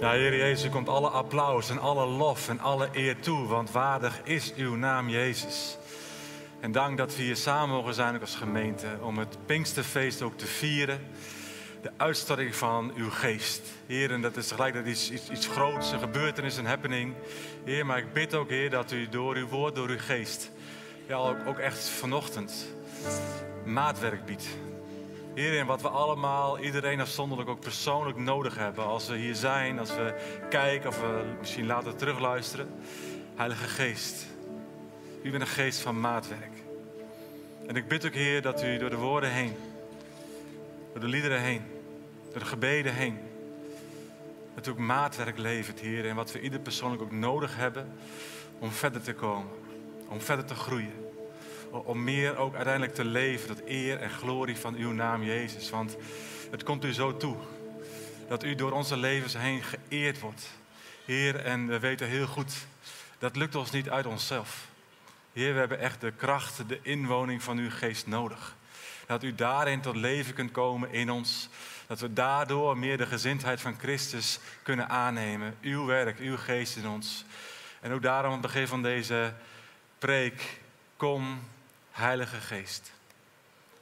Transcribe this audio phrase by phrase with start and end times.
[0.00, 3.70] Ja, Heer Jezus, u komt alle applaus en alle lof en alle eer toe, want
[3.70, 5.78] waardig is uw naam Jezus.
[6.60, 10.38] En dank dat we hier samen mogen zijn ook als gemeente om het Pinksterfeest ook
[10.38, 11.00] te vieren.
[11.82, 13.62] De uitstorting van uw geest.
[13.86, 17.14] Heer, en dat is tegelijkertijd iets, iets, iets groots, een gebeurtenis, een happening.
[17.64, 20.50] Heer, maar ik bid ook, Heer, dat u door uw woord, door uw geest,
[21.06, 22.66] ja, ook, ook echt vanochtend
[23.64, 24.46] maatwerk biedt.
[25.34, 28.84] Heer, en wat we allemaal, iedereen afzonderlijk ook persoonlijk nodig hebben.
[28.84, 30.14] Als we hier zijn, als we
[30.48, 32.68] kijken of we misschien later terugluisteren.
[33.34, 34.26] Heilige Geest,
[35.22, 36.62] u bent een geest van maatwerk.
[37.66, 39.56] En ik bid ook, Heer, dat u door de woorden heen,
[40.92, 41.62] door de liederen heen,
[42.30, 43.18] door de gebeden heen,
[44.54, 46.08] dat u ook maatwerk levert, Heer.
[46.08, 47.92] En wat we ieder persoonlijk ook nodig hebben
[48.58, 49.52] om verder te komen,
[50.08, 51.09] om verder te groeien
[51.70, 55.70] om meer ook uiteindelijk te leven tot eer en glorie van uw naam Jezus.
[55.70, 55.96] Want
[56.50, 57.36] het komt u zo toe
[58.28, 60.50] dat u door onze levens heen geëerd wordt.
[61.04, 62.52] Heer, en we weten heel goed,
[63.18, 64.68] dat lukt ons niet uit onszelf.
[65.32, 68.56] Heer, we hebben echt de kracht, de inwoning van uw geest nodig.
[69.06, 71.48] Dat u daarin tot leven kunt komen in ons.
[71.86, 75.56] Dat we daardoor meer de gezindheid van Christus kunnen aannemen.
[75.60, 77.24] Uw werk, uw geest in ons.
[77.80, 79.32] En ook daarom het begin van deze
[79.98, 80.60] preek.
[80.96, 81.40] Kom,
[82.00, 82.92] Heilige Geest.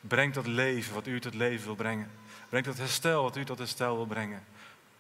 [0.01, 2.11] Breng tot leven wat u tot leven wil brengen.
[2.49, 4.45] Breng tot herstel wat u tot herstel wil brengen.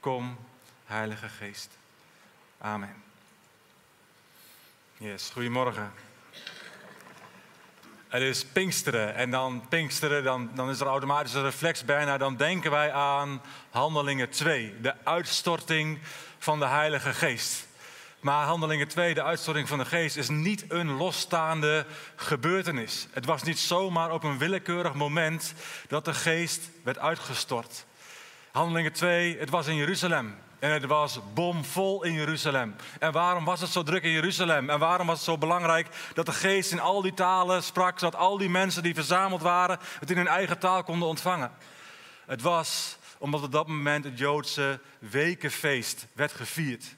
[0.00, 0.38] Kom,
[0.86, 1.70] Heilige Geest.
[2.58, 3.02] Amen.
[4.96, 5.92] Yes, goedemorgen.
[8.08, 12.18] Het is Pinksteren en dan Pinksteren, dan, dan is er automatisch een reflex bijna.
[12.18, 15.98] Dan denken wij aan Handelingen 2, de uitstorting
[16.38, 17.67] van de Heilige Geest.
[18.20, 23.06] Maar Handelingen 2, de uitstorting van de geest, is niet een losstaande gebeurtenis.
[23.10, 25.54] Het was niet zomaar op een willekeurig moment
[25.88, 27.84] dat de geest werd uitgestort.
[28.52, 30.36] Handelingen 2, het was in Jeruzalem.
[30.58, 32.76] En het was bomvol in Jeruzalem.
[32.98, 34.70] En waarom was het zo druk in Jeruzalem?
[34.70, 38.20] En waarom was het zo belangrijk dat de geest in al die talen sprak, zodat
[38.20, 41.52] al die mensen die verzameld waren het in hun eigen taal konden ontvangen?
[42.26, 46.96] Het was omdat op dat moment het Joodse wekenfeest werd gevierd.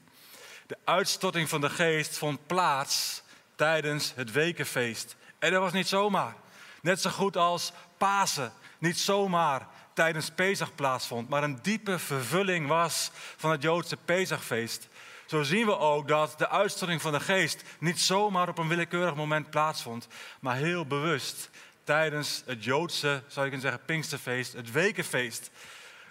[0.71, 3.21] De uitstorting van de geest vond plaats
[3.55, 5.15] tijdens het wekenfeest.
[5.39, 6.35] En dat was niet zomaar.
[6.81, 13.11] Net zo goed als Pasen niet zomaar tijdens Pesach plaatsvond, maar een diepe vervulling was
[13.13, 14.87] van het Joodse Pesachfeest.
[15.25, 19.15] Zo zien we ook dat de uitstorting van de geest niet zomaar op een willekeurig
[19.15, 20.07] moment plaatsvond,
[20.39, 21.49] maar heel bewust
[21.83, 25.49] tijdens het Joodse, zou je kunnen zeggen, Pinksterfeest, het wekenfeest.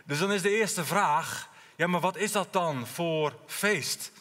[0.05, 4.13] Dus dan is de eerste vraag, ja, maar wat is dat dan voor feest?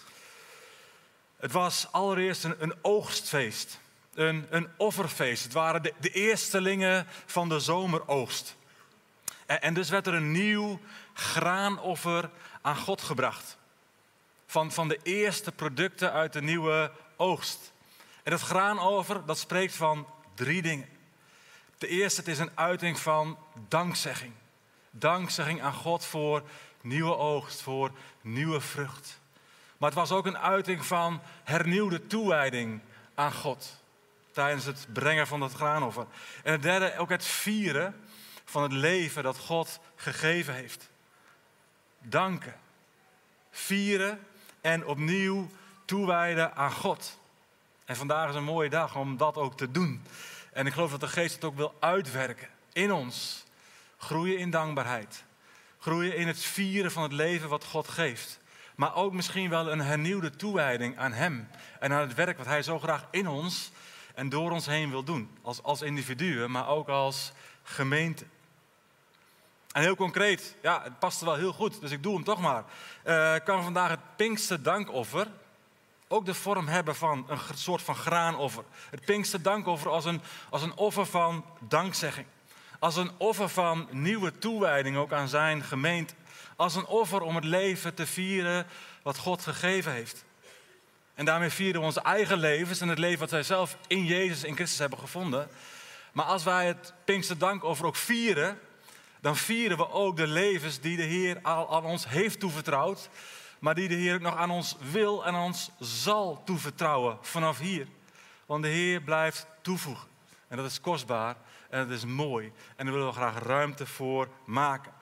[1.40, 3.80] Het was allereerst een, een oogstfeest,
[4.14, 5.44] een, een, offerfeest.
[5.44, 8.56] Het waren de, de eerstelingen van de zomeroogst.
[9.46, 10.80] En, en, dus werd er een nieuw
[11.14, 12.30] graanoffer
[12.62, 13.58] aan God gebracht.
[14.46, 17.72] Van, van de eerste producten uit de nieuwe oogst.
[18.24, 20.88] En dat graanoffer, dat spreekt van drie dingen.
[21.78, 24.34] De eerste, het is een uiting van dankzegging.
[24.92, 26.44] Dankzegging aan God voor
[26.82, 29.20] nieuwe oogst, voor nieuwe vrucht.
[29.80, 32.82] Maar het was ook een uiting van hernieuwde toewijding
[33.16, 33.82] aan God.
[34.32, 36.06] Tijdens het brengen van dat graanoffer.
[36.44, 37.96] En het derde, ook het vieren
[38.46, 40.90] van het leven dat God gegeven heeft.
[42.00, 42.56] Danken.
[43.52, 44.28] Vieren
[44.62, 45.50] en opnieuw
[45.86, 47.20] toewijden aan God.
[47.86, 50.04] En vandaag is een mooie dag om dat ook te doen.
[50.54, 53.44] En ik geloof dat de geest het ook wil uitwerken in ons.
[53.98, 55.24] Groeien in dankbaarheid.
[55.80, 58.39] Groeien in het vieren van het leven wat God geeft
[58.80, 61.48] maar ook misschien wel een hernieuwde toewijding aan Hem
[61.80, 63.72] en aan het werk wat Hij zo graag in ons
[64.16, 65.38] en door ons heen wil doen.
[65.42, 67.32] Als, als individuen, maar ook als
[67.64, 68.26] gemeente.
[69.72, 72.64] En heel concreet, ja, het past wel heel goed, dus ik doe hem toch maar.
[73.06, 75.28] Uh, kan vandaag het Pinkster dankoffer
[76.08, 78.64] ook de vorm hebben van een soort van graanoffer.
[78.90, 82.28] Het Pinkster dankoffer als een, als een offer van dankzegging.
[82.80, 86.14] Als een offer van nieuwe toewijding ook aan zijn gemeente
[86.60, 88.68] als een offer om het leven te vieren
[89.02, 90.26] wat God gegeven heeft.
[91.14, 94.44] En daarmee vieren we onze eigen levens en het leven wat wij zelf in Jezus,
[94.44, 95.50] in Christus hebben gevonden.
[96.12, 98.60] Maar als wij het Pinkster Dankoffer ook vieren,
[99.22, 103.10] dan vieren we ook de levens die de Heer al aan ons heeft toevertrouwd.
[103.60, 107.60] Maar die de Heer ook nog aan ons wil en aan ons zal toevertrouwen vanaf
[107.60, 107.88] hier.
[108.46, 110.08] Want de Heer blijft toevoegen.
[110.48, 111.36] En dat is kostbaar
[111.70, 112.52] en dat is mooi.
[112.76, 114.98] En daar willen we graag ruimte voor maken.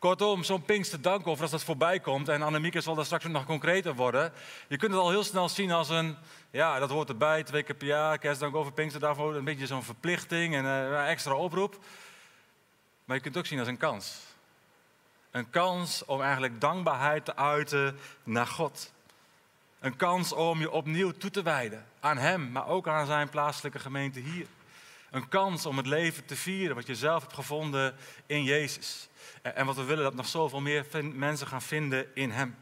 [0.00, 3.94] Kortom, zo'n Pinkster dankoffer, als dat voorbij komt, en Annemieke zal daar straks nog concreter
[3.94, 4.32] worden.
[4.68, 6.16] Je kunt het al heel snel zien als een,
[6.50, 9.82] ja, dat hoort erbij, twee keer per jaar, kerstdank over Pinkster, daarvoor een beetje zo'n
[9.82, 11.78] verplichting en een extra oproep.
[13.04, 14.18] Maar je kunt het ook zien als een kans.
[15.30, 18.92] Een kans om eigenlijk dankbaarheid te uiten naar God.
[19.80, 23.78] Een kans om je opnieuw toe te wijden aan Hem, maar ook aan zijn plaatselijke
[23.78, 24.46] gemeente hier.
[25.10, 27.96] Een kans om het leven te vieren wat je zelf hebt gevonden
[28.26, 29.09] in Jezus.
[29.42, 32.56] En wat we willen dat nog zoveel meer mensen gaan vinden in Hem.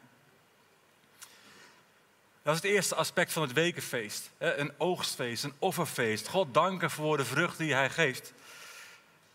[2.43, 4.31] Dat is het eerste aspect van het wekenfeest.
[4.39, 6.29] Een oogstfeest, een offerfeest.
[6.29, 8.33] God danken voor de vrucht die Hij geeft.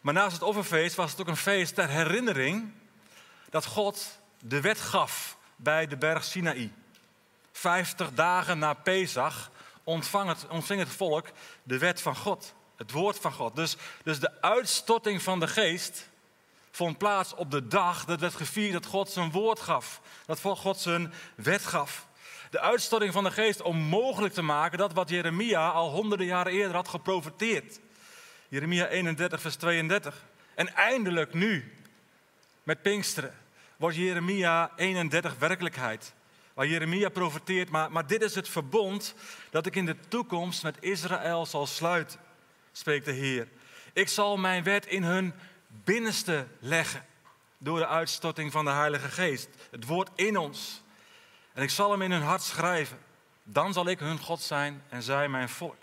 [0.02, 2.72] Maar naast het offerfeest was het ook een feest ter herinnering
[3.50, 6.72] dat God de wet gaf bij de berg Sinaï.
[7.52, 9.52] Vijftig dagen na Pesach
[9.84, 11.28] ontving het, ontving het volk
[11.64, 13.56] de wet van God, het woord van God.
[13.56, 16.10] Dus, dus de uitstorting van de geest
[16.76, 20.02] vond plaats op de dag dat werd gevierd dat God zijn woord gaf.
[20.26, 22.08] Dat God zijn wet gaf.
[22.50, 26.52] De uitstorting van de geest om mogelijk te maken dat wat Jeremia al honderden jaren
[26.52, 27.80] eerder had geprofeteerd.
[28.48, 30.26] Jeremia 31, vers 32.
[30.56, 31.74] En eindelijk nu,
[32.64, 33.36] met Pinksteren,
[33.78, 36.14] wordt Jeremia 31 werkelijkheid.
[36.54, 39.16] Waar Jeremia profeteert, maar, maar dit is het verbond
[39.50, 42.20] dat ik in de toekomst met Israël zal sluiten,
[42.72, 43.48] spreekt de Heer.
[43.94, 45.34] Ik zal mijn wet in hun
[45.84, 47.06] binnenste leggen
[47.58, 49.48] door de uitstorting van de Heilige Geest.
[49.72, 50.82] Het woord in ons.
[51.54, 53.00] En ik zal hem in hun hart schrijven.
[53.44, 55.76] Dan zal ik hun God zijn en zij mijn volk.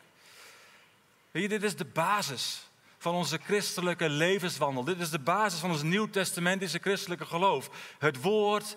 [1.31, 4.85] Weet je, dit is de basis van onze christelijke levenswandel.
[4.85, 7.71] Dit is de basis van ons nieuw-testamentische christelijke geloof.
[7.99, 8.77] Het woord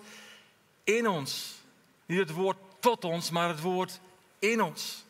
[0.84, 1.54] in ons.
[2.06, 4.00] Niet het woord tot ons, maar het woord
[4.38, 5.04] in ons.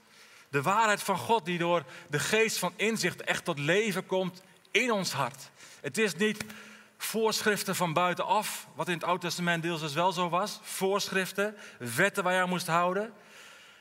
[0.48, 4.92] De waarheid van God die door de geest van inzicht echt tot leven komt in
[4.92, 5.50] ons hart.
[5.84, 6.44] Het is niet
[6.96, 10.58] voorschriften van buitenaf, wat in het Oude Testament deels dus wel zo was.
[10.62, 13.12] Voorschriften, wetten waar je aan moest houden.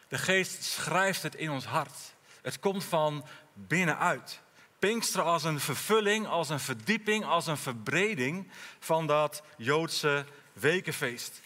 [0.08, 2.14] De geest schrijft het in ons hart.
[2.42, 4.42] Het komt van binnenuit.
[4.80, 11.42] Pinksteren als een vervulling, als een verdieping, als een verbreding van dat Joodse wekenfeest.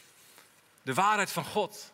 [0.81, 1.91] De waarheid van God.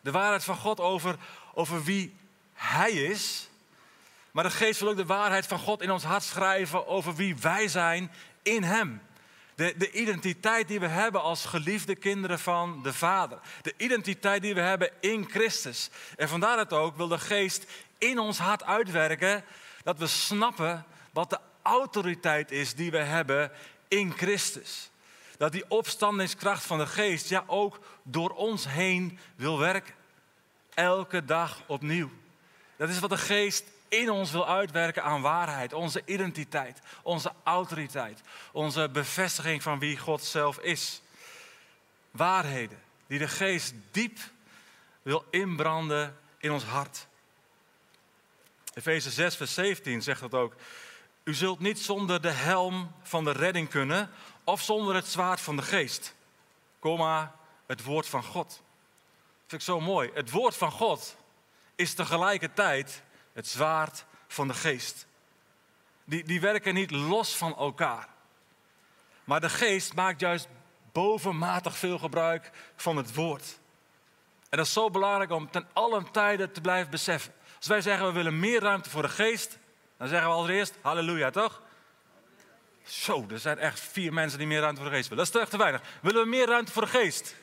[0.00, 1.16] De waarheid van God over,
[1.54, 2.16] over wie
[2.52, 3.47] Hij is.
[4.30, 7.36] Maar de geest wil ook de waarheid van God in ons hart schrijven over wie
[7.36, 8.10] wij zijn
[8.42, 9.02] in Hem.
[9.54, 13.38] De, de, identiteit die we hebben als geliefde kinderen van de Vader.
[13.62, 15.90] De identiteit die we hebben in Christus.
[16.16, 17.66] En vandaar dat ook wil de geest
[17.98, 19.44] in ons hart uitwerken
[19.82, 23.50] dat we snappen wat de autoriteit is die we hebben
[23.88, 24.90] in Christus.
[25.36, 29.94] Dat die opstandingskracht van de geest ja ook door ons heen wil werken.
[30.74, 32.10] Elke dag opnieuw.
[32.76, 38.20] Dat is wat de geest in ons wil uitwerken aan waarheid, onze identiteit, onze autoriteit,
[38.52, 41.02] onze bevestiging van wie God zelf is.
[42.10, 44.18] Waarheden die de geest diep
[45.02, 47.06] wil inbranden in ons hart.
[48.74, 50.54] Efeze 6, vers 17 zegt dat ook.
[51.24, 54.10] U zult niet zonder de helm van de redding kunnen
[54.44, 56.14] of zonder het zwaard van de geest.
[56.78, 57.34] Komma,
[57.66, 58.48] het woord van God.
[58.48, 60.10] Dat vind ik zo mooi.
[60.14, 61.16] Het woord van God
[61.74, 63.02] is tegelijkertijd
[63.38, 65.06] het zwaard van de geest.
[66.04, 68.08] Die, die werken niet los van elkaar.
[69.24, 70.48] Maar de geest maakt juist
[70.92, 73.58] bovenmatig veel gebruik van het woord.
[74.48, 77.32] En dat is zo belangrijk om ten allen tijde te blijven beseffen.
[77.56, 79.58] Als wij zeggen we willen meer ruimte voor de geest,
[79.96, 81.62] dan zeggen we allereerst halleluja, toch?
[82.84, 85.24] Zo, er zijn echt vier mensen die meer ruimte voor de geest willen.
[85.24, 85.82] Dat is echt te weinig.
[86.02, 87.36] Willen we meer ruimte voor de geest?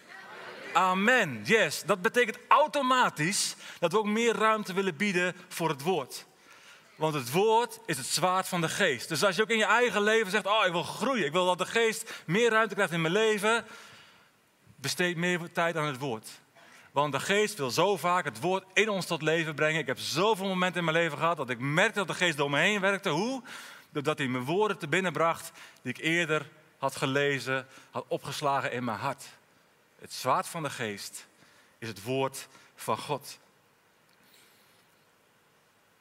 [0.75, 1.42] Amen.
[1.44, 1.83] Yes.
[1.83, 6.25] Dat betekent automatisch dat we ook meer ruimte willen bieden voor het woord.
[6.96, 9.10] Want het woord is het zwaard van de geest.
[9.10, 11.46] Dus als je ook in je eigen leven zegt: Oh, ik wil groeien, ik wil
[11.46, 13.65] dat de geest meer ruimte krijgt in mijn leven,
[14.75, 16.29] besteed meer tijd aan het woord.
[16.91, 19.79] Want de geest wil zo vaak het woord in ons tot leven brengen.
[19.79, 22.50] Ik heb zoveel momenten in mijn leven gehad dat ik merkte dat de geest door
[22.50, 23.10] me heen werkte.
[23.10, 23.44] Hoe?
[23.91, 25.51] Doordat hij mijn woorden te binnen bracht
[25.82, 29.25] die ik eerder had gelezen, had opgeslagen in mijn hart.
[30.06, 31.28] Het zwaard van de geest
[31.78, 33.40] is het woord van God.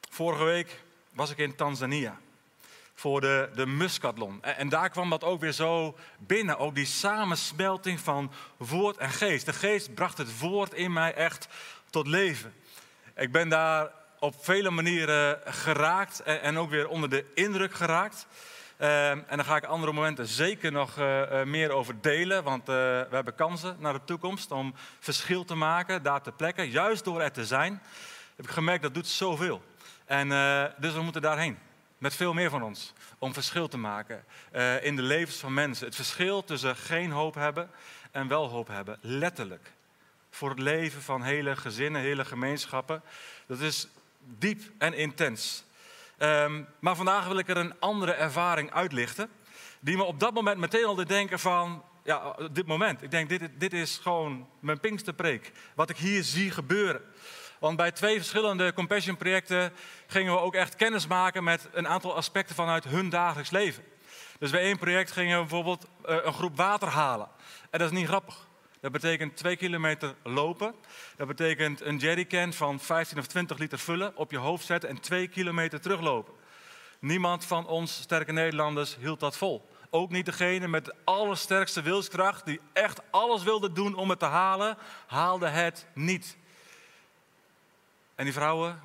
[0.09, 2.19] Vorige week was ik in Tanzania
[2.93, 4.43] voor de, de Muscatlon.
[4.43, 6.57] En, daar kwam dat ook weer zo binnen.
[6.57, 9.45] Ook die samensmelting van woord en geest.
[9.45, 11.47] De geest bracht het woord in mij echt
[11.89, 12.53] tot leven.
[13.15, 18.27] Ik ben daar op vele manieren geraakt en ook weer onder de indruk geraakt.
[18.79, 22.43] Uh, en daar ga ik andere momenten zeker nog uh, meer over delen.
[22.43, 26.69] Want uh, we hebben kansen naar de toekomst om verschil te maken daar ter plekke.
[26.69, 27.81] Juist door er te zijn
[28.35, 29.61] heb ik gemerkt dat doet zoveel.
[30.05, 30.29] En
[30.77, 31.57] dus we moeten daarheen
[31.97, 34.25] met veel meer van ons, om verschil te maken
[34.81, 35.85] in de levens van mensen.
[35.85, 37.69] Het verschil tussen geen hoop hebben
[38.11, 39.71] en wel hoop hebben, letterlijk.
[40.29, 43.01] Voor het leven van hele gezinnen, hele gemeenschappen.
[43.45, 43.87] Dat is
[44.19, 45.63] diep en intens.
[46.19, 49.29] Um, maar vandaag wil ik er een andere ervaring uitlichten,
[49.79, 53.01] die me op dat moment meteen al deed denken van, ja, dit moment.
[53.01, 55.51] Ik denk, dit, dit is gewoon mijn Pinksterpreek.
[55.75, 57.01] Wat ik hier zie gebeuren.
[57.59, 59.73] Want bij twee verschillende Compassion projecten
[60.07, 63.83] gingen we ook echt kennis maken met een aantal aspecten vanuit hun dagelijks leven.
[64.39, 67.27] Dus bij één project gingen we bijvoorbeeld eh, een groep water halen.
[67.69, 68.44] En dat is niet grappig.
[68.85, 70.75] Dat betekent twee kilometer lopen.
[71.15, 74.99] Dat betekent een jerrycan van 15 of 20 liter vullen, op je hoofd zetten en
[74.99, 76.33] twee kilometer teruglopen.
[76.99, 79.69] Niemand van ons sterke Nederlanders hield dat vol.
[79.89, 84.25] Ook niet degene met de allersterkste wilskracht, die echt alles wilde doen om het te
[84.25, 84.77] halen,
[85.07, 86.37] haalde het niet.
[88.15, 88.81] En die vrouwen, want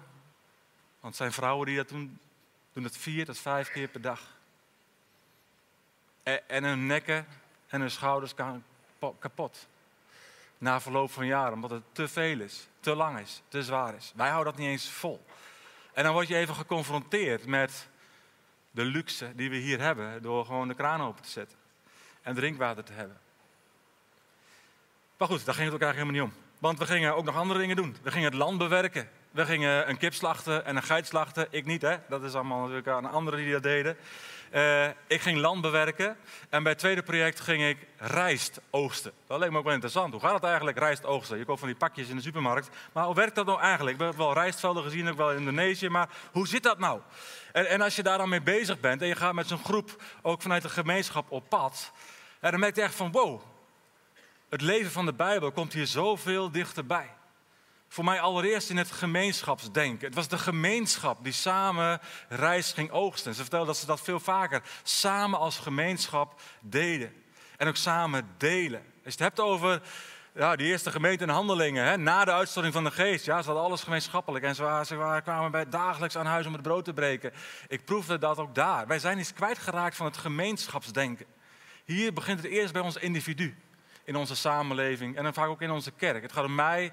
[1.00, 2.18] het zijn vrouwen die dat doen,
[2.72, 4.20] doen het vier tot vijf keer per dag.
[6.46, 7.26] En hun nekken
[7.68, 8.34] en hun schouders
[9.18, 9.68] kapot.
[10.60, 14.12] Na verloop van jaren, omdat het te veel is, te lang is, te zwaar is.
[14.16, 15.24] Wij houden dat niet eens vol.
[15.92, 17.88] En dan word je even geconfronteerd met
[18.70, 21.58] de luxe die we hier hebben door gewoon de kraan open te zetten
[22.22, 23.20] en drinkwater te hebben.
[25.16, 26.48] Maar goed, daar ging het ook eigenlijk helemaal niet om.
[26.58, 27.96] Want we gingen ook nog andere dingen doen.
[28.02, 29.10] We gingen het land bewerken.
[29.30, 31.46] We gingen een kip slachten en een geit slachten.
[31.50, 31.96] Ik niet, hè.
[32.08, 33.96] Dat is allemaal natuurlijk aan anderen die dat deden.
[34.54, 36.16] Uh, ik ging land bewerken.
[36.48, 39.12] En bij het tweede project ging ik rijst oogsten.
[39.26, 40.12] Dat leek me ook wel interessant.
[40.12, 41.38] Hoe gaat het eigenlijk, rijst oogsten?
[41.38, 42.68] Je koopt van die pakjes in de supermarkt.
[42.92, 43.96] Maar hoe werkt dat nou eigenlijk?
[43.96, 45.88] We hebben wel rijstvelden gezien, ook wel in Indonesië.
[45.88, 47.00] Maar hoe zit dat nou?
[47.52, 50.02] En, en als je daar dan mee bezig bent en je gaat met zo'n groep
[50.22, 51.92] ook vanuit de gemeenschap op pad.
[52.40, 53.42] dan merk je echt van wow,
[54.48, 57.10] het leven van de Bijbel komt hier zoveel dichterbij.
[57.92, 60.06] Voor mij allereerst in het gemeenschapsdenken.
[60.06, 63.34] Het was de gemeenschap die samen reis ging oogsten.
[63.34, 67.12] Ze vertelden dat ze dat veel vaker samen als gemeenschap deden.
[67.56, 68.80] En ook samen delen.
[68.80, 69.82] Als je het hebt over
[70.34, 73.24] ja, die eerste gemeente in handelingen, hè, na de uitstorting van de geest.
[73.24, 76.62] Ja, ze hadden alles gemeenschappelijk en ze, ze kwamen bij dagelijks aan huis om het
[76.62, 77.32] brood te breken.
[77.68, 78.86] Ik proefde dat ook daar.
[78.86, 81.26] Wij zijn iets kwijtgeraakt van het gemeenschapsdenken.
[81.84, 83.56] Hier begint het eerst bij ons individu.
[84.04, 86.22] In onze samenleving en dan vaak ook in onze kerk.
[86.22, 86.92] Het gaat om mij,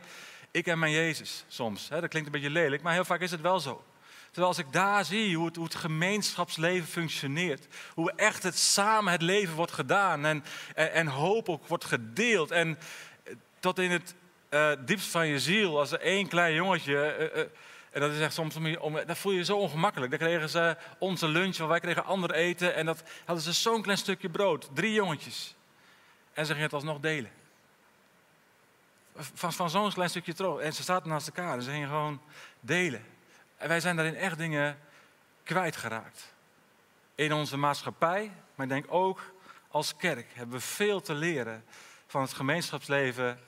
[0.57, 1.89] ik en mijn Jezus soms.
[1.89, 2.01] Hè.
[2.01, 3.83] Dat klinkt een beetje lelijk, maar heel vaak is het wel zo.
[4.25, 9.11] Terwijl als ik daar zie hoe het, hoe het, gemeenschapsleven functioneert, hoe echt het samen
[9.11, 10.43] het leven wordt gedaan en,
[10.75, 12.51] en, hoop ook wordt gedeeld.
[12.51, 12.77] En
[13.59, 14.13] tot in het
[14.49, 17.31] uh, diepst van je ziel, als er één klein jongetje.
[17.35, 17.41] Uh,
[17.91, 20.11] en dat is echt soms, om, dat voel je je zo ongemakkelijk.
[20.11, 22.75] Dan kregen ze onze lunch, wij kregen ander eten.
[22.75, 24.69] En dat hadden ze zo'n klein stukje brood.
[24.73, 25.55] Drie jongetjes.
[26.33, 27.31] En ze gingen het alsnog delen.
[29.17, 30.57] Van, zo'n klein stukje tro.
[30.57, 32.21] En ze zaten naast elkaar en ze gingen gewoon
[32.59, 33.05] delen.
[33.57, 34.79] En wij zijn daarin echt dingen
[35.43, 36.33] kwijtgeraakt.
[37.15, 39.21] In onze maatschappij, maar ik denk ook
[39.67, 41.65] als kerk hebben we veel te leren
[42.07, 43.39] van het gemeenschapsleven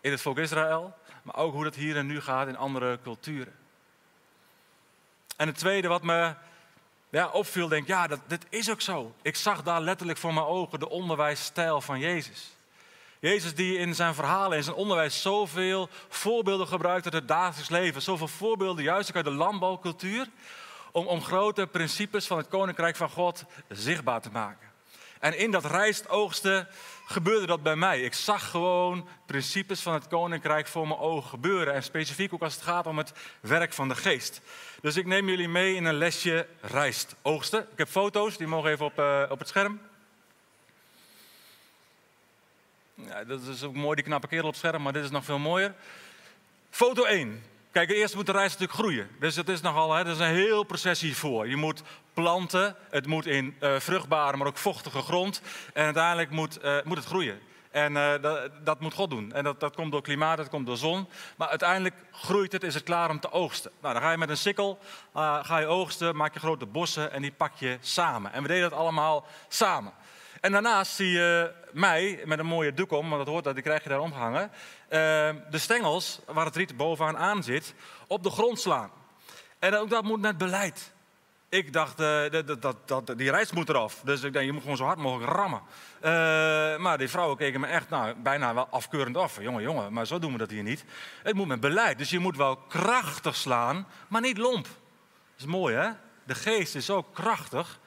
[0.00, 3.54] in het volk Israël, maar ook hoe dat hier en nu gaat in andere culturen.
[5.36, 6.34] En het tweede wat me
[7.10, 9.14] ja, opviel, denk ja, dat, dit is ook zo.
[9.22, 12.56] Ik zag daar letterlijk voor mijn ogen de onderwijsstijl van Jezus.
[13.22, 18.02] Jezus die in zijn verhalen, in zijn onderwijs zoveel voorbeelden gebruikt uit het dagelijks leven.
[18.02, 20.26] Zoveel voorbeelden juist ook uit de landbouwcultuur.
[20.92, 24.68] Om, om grote principes van het koninkrijk van God zichtbaar te maken.
[25.20, 26.68] En in dat rijstoogsten
[27.06, 28.00] gebeurde dat bij mij.
[28.00, 31.74] Ik zag gewoon principes van het koninkrijk voor mijn ogen gebeuren.
[31.74, 34.40] En specifiek ook als het gaat om het werk van de geest.
[34.80, 37.60] Dus ik neem jullie mee in een lesje rijstoogsten.
[37.60, 39.80] Ik heb foto's, die mogen even op, uh, op het scherm.
[42.94, 45.38] Ja, dat is ook mooi, die knappe kerel op scherm, maar dit is nog veel
[45.38, 45.74] mooier.
[46.70, 47.42] Foto 1.
[47.70, 49.08] Kijk, eerst moet de rijst natuurlijk groeien.
[49.20, 51.48] Dus het is nogal, hè, er is een heel proces hiervoor.
[51.48, 51.82] Je moet
[52.12, 55.42] planten, het moet in uh, vruchtbare, maar ook vochtige grond.
[55.72, 57.40] En uiteindelijk moet, uh, moet het groeien.
[57.70, 59.32] En uh, dat, dat, moet God doen.
[59.32, 61.08] En dat, dat komt door klimaat, dat komt door zon.
[61.36, 63.70] Maar uiteindelijk groeit het, is het klaar om te oogsten.
[63.80, 64.78] Nou, dan ga je met een sikkel,
[65.42, 68.32] ga je oogsten, maak je grote bossen en die pak je samen.
[68.32, 69.92] En we deden dat allemaal samen.
[70.42, 73.62] En daarnaast zie je mij met een mooie doek om, want dat hoort dat, die
[73.62, 74.50] krijg je daar omgehangen.
[75.50, 77.74] de stengels, waar het riet bovenaan aan zit,
[78.06, 78.90] op de grond slaan.
[79.58, 80.92] En ook dat moet met beleid.
[81.48, 84.00] Ik dacht, uh, dat, dat, dat, die reis moet eraf.
[84.04, 85.60] Dus ik denk, je moet gewoon zo hard mogelijk rammen.
[85.96, 86.10] Uh,
[86.78, 89.40] maar die vrouwen keken me echt nou, bijna wel afkeurend af.
[89.40, 90.84] Jongen, jongen, maar zo doen we dat hier niet.
[91.22, 91.98] Het moet met beleid.
[91.98, 94.64] Dus je moet wel krachtig slaan, maar niet lomp.
[94.64, 94.72] Dat
[95.38, 95.90] is mooi, hè?
[96.24, 97.78] De geest is zo krachtig,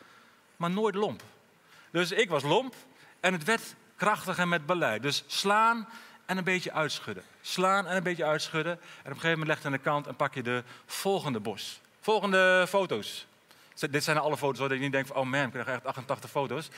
[0.56, 1.22] maar nooit lomp.
[1.96, 2.76] Dus ik was lomp
[3.20, 5.02] en het werd krachtig en met beleid.
[5.02, 5.88] Dus slaan
[6.26, 7.24] en een beetje uitschudden.
[7.42, 8.72] Slaan en een beetje uitschudden.
[8.72, 11.40] En op een gegeven moment leg je aan de kant en pak je de volgende
[11.40, 11.82] bos.
[12.00, 13.28] Volgende foto's.
[13.90, 16.30] Dit zijn alle foto's waar je niet denkt van, oh man, ik krijg echt 88
[16.30, 16.70] foto's.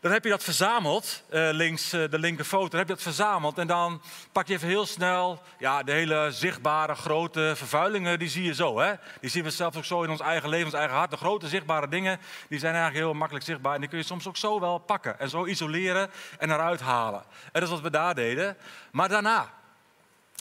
[0.00, 3.02] Dan heb je dat verzameld, uh, links uh, de linker foto, dan heb je dat
[3.02, 3.58] verzameld.
[3.58, 4.02] En dan
[4.32, 8.78] pak je even heel snel ja, de hele zichtbare grote vervuilingen, die zie je zo.
[8.78, 8.92] Hè?
[9.20, 11.10] Die zien we zelfs ook zo in ons eigen leven, ons eigen hart.
[11.10, 13.74] De grote zichtbare dingen, die zijn eigenlijk heel makkelijk zichtbaar.
[13.74, 17.22] En die kun je soms ook zo wel pakken en zo isoleren en eruit halen.
[17.42, 18.56] En dat is wat we daar deden.
[18.92, 19.50] Maar daarna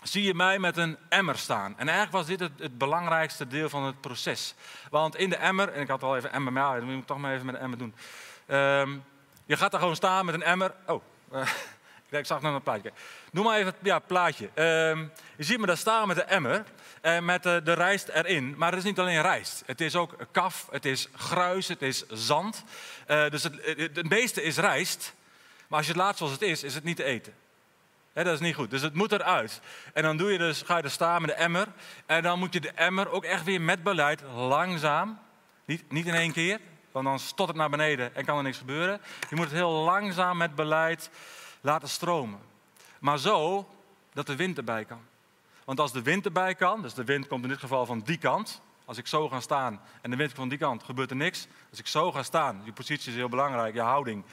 [0.04, 1.74] zie je mij met een emmer staan.
[1.78, 4.56] En eigenlijk was dit het, het belangrijkste deel van het proces.
[4.90, 7.18] Want in de emmer, en ik had al even emmer, maar ja, moet ik toch
[7.18, 7.96] maar even met de emmer doen.
[8.48, 9.04] Um,
[9.48, 10.74] je gaat daar gewoon staan met een emmer.
[10.86, 11.04] Oh,
[12.10, 12.92] ik zag nog een plaatje.
[13.32, 14.46] Noem maar even ja, plaatje.
[14.46, 14.64] Uh,
[15.36, 16.64] je ziet me daar staan met een emmer
[17.02, 18.58] en met de, de rijst erin.
[18.58, 19.64] Maar het is niet alleen rijst.
[19.66, 22.64] Het is ook kaf, het is gruis, het is zand.
[23.08, 25.14] Uh, dus het, het, meeste is rijst.
[25.68, 27.34] Maar als je het laat zoals het is, is het niet te eten.
[28.14, 28.70] Dat is niet goed.
[28.70, 29.62] Dus het moet eruit.
[29.94, 31.68] En dan doe je dus, ga je er staan met de emmer.
[32.06, 35.20] En dan moet je de emmer ook echt weer met beleid langzaam,
[35.66, 36.60] niet, niet in één keer,
[37.04, 39.02] want dan stot het naar beneden en kan er niks gebeuren.
[39.30, 41.10] Je moet het heel langzaam met beleid
[41.62, 42.40] laten stromen.
[43.00, 43.70] Maar zo
[44.14, 45.02] dat de wind erbij kan.
[45.66, 48.18] Want als de wind erbij kan, dus de wind komt in dit geval van die
[48.18, 48.62] kant.
[48.86, 51.48] Als ik zo ga staan en de wind komt van die kant, gebeurt er niks.
[51.70, 54.24] Als ik zo ga staan, je positie is heel belangrijk, je houding.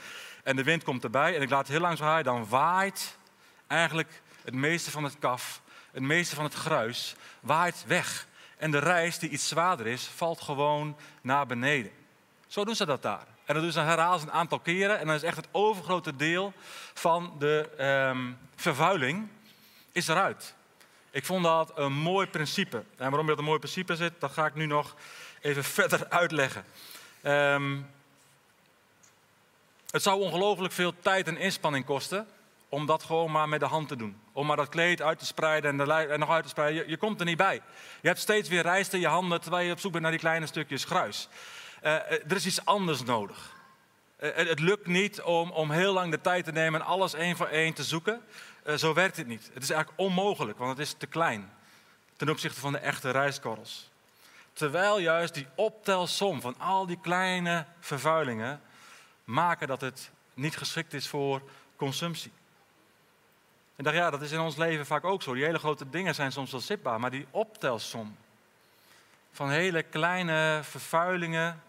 [0.42, 3.18] En de wind komt erbij en ik laat het heel langzaam waaien, dan waait
[3.66, 8.26] eigenlijk het meeste van het kaf, het meeste van het gruis, waait weg.
[8.56, 11.90] En de rijst, die iets zwaarder is, valt gewoon naar beneden.
[12.47, 13.27] Zo doen ze dat daar.
[13.45, 14.99] En dat doen ze herhaald een aantal keren.
[14.99, 16.53] En dan is echt het overgrote deel
[16.95, 17.69] van de
[18.11, 19.29] um, vervuiling
[19.93, 20.55] is eruit.
[21.11, 22.85] Ik vond dat een mooi principe.
[22.97, 24.97] En waarom dat een mooi principe zit, dat ga ik nu nog
[25.41, 26.65] even verder uitleggen.
[27.23, 27.87] Um,
[29.91, 32.27] het zou ongelooflijk veel tijd en inspanning kosten
[32.69, 34.21] om dat gewoon maar met de hand te doen.
[34.33, 36.85] Om maar dat kleed uit te spreiden en, de, nog uit te spreiden.
[36.85, 37.63] Je, je, komt er niet bij.
[38.01, 40.21] Je hebt steeds weer rijst in je handen terwijl je op zoek bent naar die
[40.21, 41.29] kleine stukjes gruis.
[41.85, 43.53] Uh, er is iets anders nodig.
[44.21, 47.37] Uh, het lukt niet om, om heel lang de tijd te nemen en alles één
[47.37, 48.23] voor één te zoeken.
[48.76, 49.50] Zo werkt het niet.
[49.55, 51.53] Het is eigenlijk onmogelijk, want het is te klein
[52.17, 53.91] ten opzichte van de echte rijstkorrels.
[54.53, 58.61] Terwijl juist die optelsom van al die kleine vervuilingen
[59.25, 61.43] maken dat het niet geschikt is voor
[61.76, 62.33] consumptie.
[63.76, 65.35] En dacht, ja, dat is in ons leven vaak ook zo.
[65.35, 68.17] Die hele grote dingen zijn soms wel zichtbaar, maar die optelsom
[69.32, 71.63] van hele kleine vervuilingen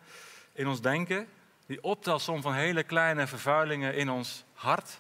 [0.56, 1.28] in ons denken,
[1.66, 5.00] die optelsom van hele kleine vervuilingen in ons hart,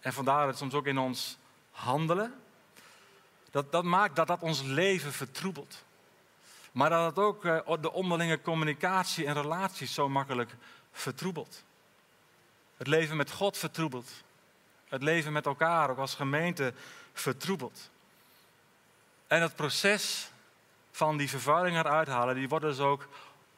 [0.00, 1.38] en vandaar het soms ook in ons
[1.70, 2.34] handelen,
[3.50, 5.84] dat, dat maakt dat dat ons leven vertroebelt.
[6.72, 10.54] Maar dat het ook eh, de onderlinge communicatie en relaties zo makkelijk
[10.92, 11.64] vertroebelt.
[12.76, 14.10] Het leven met God vertroebelt
[14.92, 16.72] het leven met elkaar, ook als gemeente,
[17.12, 17.90] vertroebelt.
[19.26, 20.30] En het proces
[20.90, 23.08] van die vervuiling eruit halen, die wordt dus ook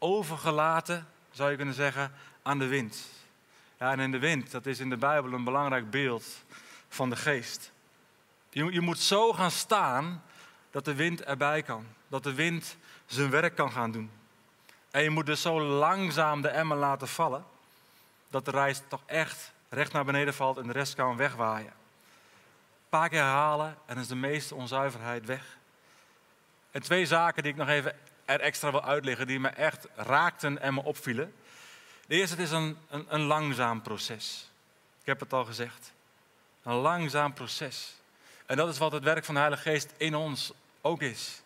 [0.04, 2.12] overgelaten, zou je kunnen zeggen,
[2.42, 3.06] aan de wind.
[3.76, 6.24] En in de wind, dat is in de Bijbel een belangrijk beeld
[6.88, 7.72] van de geest.
[8.50, 10.22] Je, je moet zo gaan staan
[10.70, 11.86] dat de wind erbij kan.
[12.08, 14.10] Dat de wind zijn werk kan gaan doen.
[14.90, 17.44] En je moet dus zo langzaam de emmer laten vallen,
[18.28, 21.72] dat de reis toch echt recht naar beneden valt en de rest kan wegwaaien.
[21.72, 25.56] Een paar keer herhalen en is de meeste onzuiverheid weg.
[26.70, 30.60] En twee zaken die ik nog even er extra wil uitleggen, die me echt raakten
[30.60, 31.34] en me opvielen.
[32.06, 34.50] De eerste, het is een, een, een langzaam proces.
[35.00, 35.92] Ik heb het al gezegd.
[36.62, 37.94] Een langzaam proces.
[38.46, 41.42] En dat is wat het werk van de Heilige Geest in ons ook is.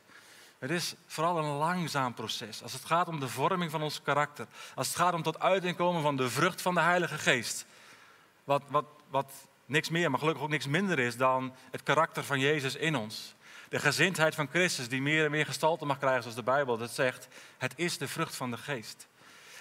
[0.58, 2.62] Het is vooral een langzaam proces.
[2.62, 4.46] Als het gaat om de vorming van ons karakter.
[4.74, 7.66] Als het gaat om tot uiting komen van de vrucht van de Heilige Geest.
[8.44, 9.32] Wat, wat, wat
[9.66, 13.34] niks meer, maar gelukkig ook niks minder is dan het karakter van Jezus in ons.
[13.68, 16.90] De gezindheid van Christus die meer en meer gestalte mag krijgen zoals de Bijbel dat
[16.90, 17.28] zegt.
[17.58, 19.06] Het is de vrucht van de geest.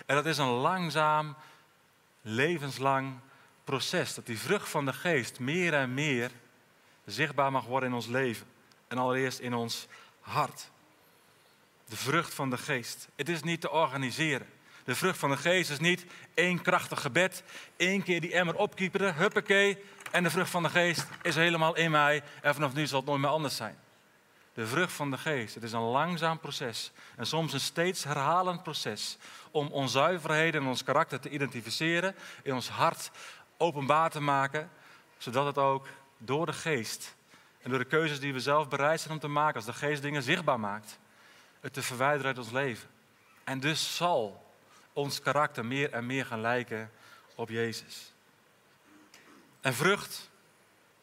[0.06, 1.36] En dat is een langzaam,
[2.22, 3.20] levenslang
[3.64, 4.14] proces.
[4.14, 6.32] Dat die vrucht van de geest meer en meer
[7.06, 8.48] zichtbaar mag worden in ons leven.
[8.88, 9.88] En allereerst in ons
[10.20, 10.70] hart.
[11.86, 13.08] De vrucht van de geest.
[13.16, 14.48] Het is niet te organiseren.
[14.84, 17.44] De vrucht van de geest is niet één krachtig gebed,
[17.78, 21.92] één keer die emmer opkieperen, huppakee, en de vrucht van de geest is helemaal in
[21.92, 23.78] mij en vanaf nu zal het nooit meer anders zijn.
[24.58, 28.64] De vrucht van de geest, het is een langzaam proces en soms een steeds herhalend
[28.64, 29.18] proces
[29.52, 33.12] om onzuiverheden in ons karakter te identificeren, in ons hart
[33.58, 34.70] openbaar te maken,
[35.18, 37.16] zodat het ook door de geest
[37.62, 40.02] en door de keuzes die we zelf bereid zijn om te maken, als de geest
[40.02, 41.00] dingen zichtbaar maakt,
[41.60, 42.90] het te verwijderen uit ons leven.
[43.44, 44.46] En dus zal
[44.94, 46.92] ons karakter meer en meer gaan lijken
[47.36, 48.14] op Jezus.
[49.62, 50.30] En vrucht,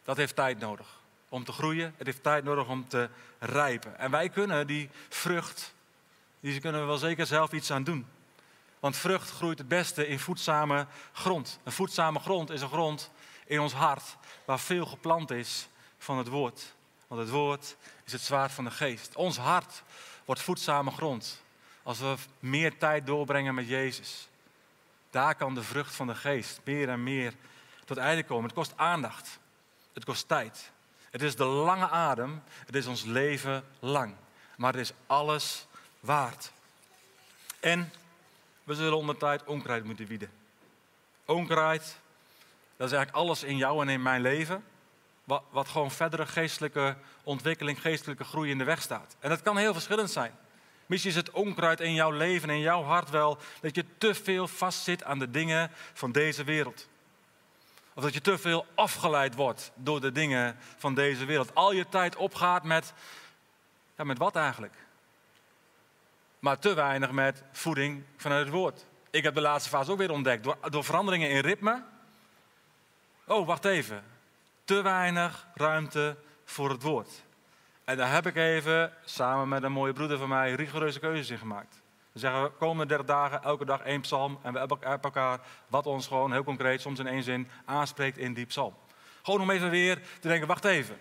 [0.02, 1.02] dat heeft tijd nodig
[1.34, 1.94] om te groeien.
[1.96, 3.98] Het heeft tijd nodig om te rijpen.
[3.98, 5.74] En wij kunnen die vrucht,
[6.40, 8.06] die kunnen we wel zeker zelf iets aan doen.
[8.80, 11.58] Want vrucht groeit het beste in voedzame grond.
[11.64, 13.10] Een voedzame grond is een grond
[13.46, 15.68] in ons hart waar veel geplant is
[15.98, 16.74] van het woord.
[17.06, 19.16] Want het woord is het zwaard van de geest.
[19.16, 19.82] Ons hart
[20.24, 21.42] wordt voedzame grond
[21.82, 24.28] als we meer tijd doorbrengen met Jezus.
[25.10, 27.34] Daar kan de vrucht van de geest meer en meer
[27.84, 28.44] tot einde komen.
[28.44, 29.38] Het kost aandacht.
[29.92, 30.72] Het kost tijd.
[31.14, 32.42] Het is de lange adem.
[32.66, 34.14] Het is ons leven lang.
[34.56, 35.66] Maar het is alles
[36.00, 36.52] waard.
[37.60, 37.92] En
[38.64, 40.30] we zullen onder tijd onkruid moeten wieden.
[41.24, 41.98] Onkruid,
[42.76, 44.64] dat is eigenlijk alles in jou en in mijn leven.
[45.24, 49.16] Wat, wat gewoon verdere geestelijke ontwikkeling, geestelijke groei in de weg staat.
[49.18, 50.32] En dat kan heel verschillend zijn.
[50.86, 54.14] Misschien is het onkruid in jouw leven en in jouw hart wel dat je te
[54.14, 56.88] veel vastzit aan de dingen van deze wereld.
[57.94, 61.54] Of dat je te veel afgeleid wordt door de dingen van deze wereld.
[61.54, 62.92] Al je tijd opgaat met,
[63.96, 64.74] ja, met wat eigenlijk?
[66.38, 68.86] Maar te weinig met voeding vanuit het woord.
[69.10, 70.44] Ik heb de laatste fase ook weer ontdekt.
[70.44, 71.82] Door, door veranderingen in ritme.
[73.26, 74.04] Oh, wacht even.
[74.64, 77.22] Te weinig ruimte voor het woord.
[77.84, 81.38] En daar heb ik even, samen met een mooie broeder van mij, rigoureuze keuzes in
[81.38, 81.82] gemaakt.
[82.14, 84.38] We zeggen, we komende 30 dagen, elke dag één psalm.
[84.42, 88.34] En we hebben elkaar wat ons gewoon heel concreet, soms in één zin, aanspreekt in
[88.34, 88.74] die psalm.
[89.22, 90.98] Gewoon om even weer te denken, wacht even.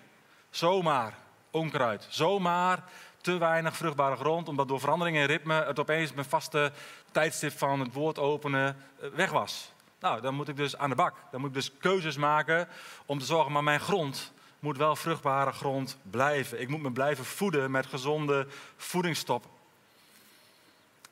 [0.49, 1.17] Zomaar
[1.51, 2.05] onkruid.
[2.09, 2.83] Zomaar
[3.21, 6.71] te weinig vruchtbare grond, omdat door veranderingen in ritme het opeens mijn vaste
[7.11, 9.71] tijdstip van het woord openen eh, weg was.
[9.99, 11.15] Nou, dan moet ik dus aan de bak.
[11.31, 12.67] Dan moet ik dus keuzes maken
[13.05, 16.61] om te zorgen, maar mijn grond moet wel vruchtbare grond blijven.
[16.61, 19.51] Ik moet me blijven voeden met gezonde voedingsstoffen.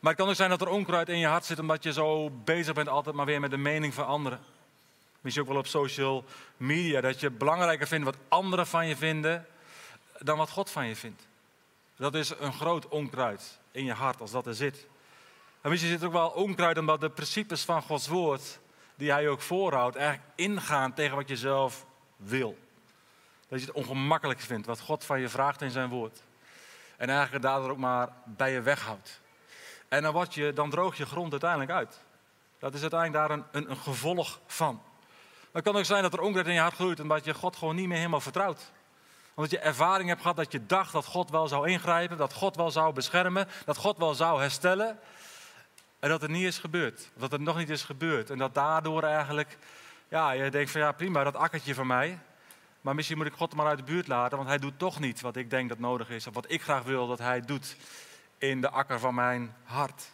[0.01, 2.29] Maar het kan ook zijn dat er onkruid in je hart zit omdat je zo
[2.29, 4.39] bezig bent altijd maar weer met de mening van anderen.
[5.21, 6.25] Misschien ook wel op social
[6.57, 9.47] media, dat je belangrijker vindt wat anderen van je vinden
[10.19, 11.27] dan wat God van je vindt.
[11.95, 14.85] Dat is een groot onkruid in je hart als dat er zit.
[15.61, 18.59] En misschien zit ook wel onkruid omdat de principes van Gods woord,
[18.95, 21.85] die hij ook voorhoudt, eigenlijk ingaan tegen wat je zelf
[22.15, 22.57] wil.
[23.47, 26.23] Dat je het ongemakkelijk vindt wat God van je vraagt in zijn woord.
[26.97, 29.21] En eigenlijk daardoor ook maar bij je weghoudt.
[29.91, 31.99] En dan, je, dan droog je grond uiteindelijk uit.
[32.60, 34.82] Dat is uiteindelijk daar een, een, een gevolg van.
[35.41, 37.56] Maar het kan ook zijn dat er onkruid in je hart groeit omdat je God
[37.56, 38.71] gewoon niet meer helemaal vertrouwt.
[39.34, 42.56] Omdat je ervaring hebt gehad dat je dacht dat God wel zou ingrijpen, dat God
[42.56, 44.99] wel zou beschermen, dat God wel zou herstellen.
[45.99, 47.12] En dat het niet is gebeurd.
[47.17, 48.30] Dat het nog niet is gebeurd.
[48.30, 49.58] En dat daardoor eigenlijk,
[50.08, 52.19] ja, je denkt van ja prima, dat akkertje van mij.
[52.82, 55.21] Maar misschien moet ik God maar uit de buurt laten, want hij doet toch niet
[55.21, 56.27] wat ik denk dat nodig is.
[56.27, 57.75] Of wat ik graag wil dat hij doet
[58.41, 60.12] in de akker van mijn hart.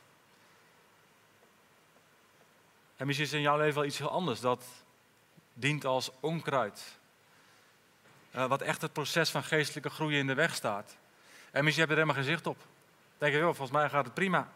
[2.98, 4.40] En misschien is in jouw leven wel iets heel anders.
[4.40, 4.64] Dat
[5.54, 6.98] dient als onkruid.
[8.36, 10.96] Uh, wat echt het proces van geestelijke groei in de weg staat.
[11.52, 12.58] En misschien heb je er helemaal geen zicht op.
[12.58, 12.68] Dan
[13.18, 14.48] denk je, joh, volgens mij gaat het prima.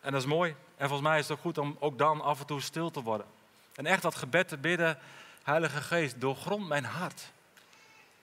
[0.00, 0.50] En dat is mooi.
[0.76, 3.02] En volgens mij is het ook goed om ook dan af en toe stil te
[3.02, 3.26] worden.
[3.74, 4.98] En echt dat gebed te bidden,
[5.42, 7.32] Heilige Geest, doorgrond mijn hart.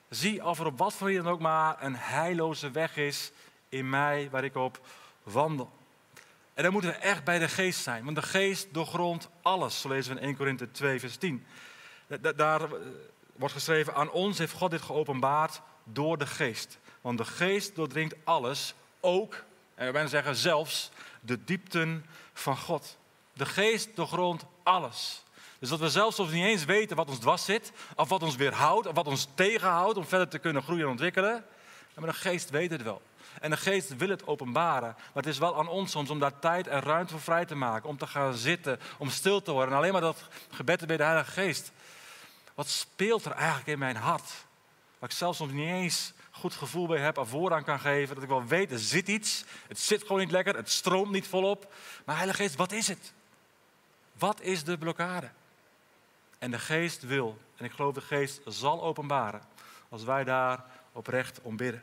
[0.08, 3.32] Zie of er op wat voor reden ook maar een heilloze weg is
[3.72, 4.86] in mij waar ik op
[5.22, 5.72] wandel.
[6.54, 9.80] En dan moeten we echt bij de geest zijn, want de geest doorgrondt alles.
[9.80, 11.46] Zo lezen we in 1 Korinthe 2, vers 10.
[12.36, 12.70] Daar eh,
[13.36, 16.78] wordt geschreven, aan ons heeft God dit geopenbaard door de geest.
[17.00, 22.98] Want de geest doordringt alles, ook, en we zeggen zelfs, de diepten van God.
[23.32, 25.24] De geest doorgrondt alles.
[25.58, 28.36] Dus dat we zelfs soms niet eens weten wat ons dwars zit, of wat ons
[28.36, 31.44] weerhoudt, of wat ons tegenhoudt om verder te kunnen groeien en ontwikkelen.
[31.94, 33.02] Maar de geest weet het wel.
[33.40, 34.94] En de geest wil het openbaren.
[34.96, 37.54] Maar het is wel aan ons soms om daar tijd en ruimte voor vrij te
[37.54, 37.88] maken.
[37.88, 39.70] Om te gaan zitten, om stil te worden.
[39.70, 41.72] En alleen maar dat gebed bij de Heilige Geest.
[42.54, 44.30] Wat speelt er eigenlijk in mijn hart?
[44.98, 48.14] Waar ik zelfs soms niet eens goed gevoel bij heb of woord aan kan geven.
[48.14, 49.44] Dat ik wel weet, er zit iets.
[49.68, 50.56] Het zit gewoon niet lekker.
[50.56, 51.72] Het stroomt niet volop.
[52.04, 53.12] Maar Heilige Geest, wat is het?
[54.18, 55.30] Wat is de blokkade?
[56.38, 59.42] En de geest wil, en ik geloof de geest zal openbaren,
[59.88, 61.82] als wij daar oprecht om bidden.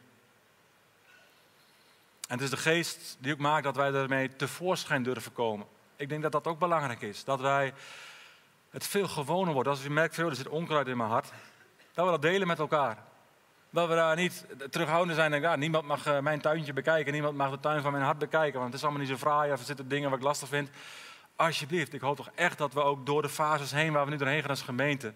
[2.29, 5.65] En het is de geest die ook maakt dat wij ermee tevoorschijn durven komen.
[5.95, 7.23] Ik denk dat dat ook belangrijk is.
[7.23, 7.73] Dat wij
[8.69, 9.69] het veel gewoner wordt.
[9.69, 11.31] Als je merkt, veel, er zit onkruid in mijn hart.
[11.93, 12.97] Dat we dat delen met elkaar.
[13.69, 17.13] Dat we daar niet terughoudend zijn en ja, niemand mag eh, mijn tuintje bekijken.
[17.13, 18.59] Niemand mag de tuin van mijn hart bekijken.
[18.59, 20.69] Want het is allemaal niet zo fraai of er zitten dingen wat ik lastig vind
[21.39, 24.17] alsjeblieft, ik hoop toch echt dat we ook door de fases heen waar we nu
[24.17, 25.13] doorheen gaan als gemeente,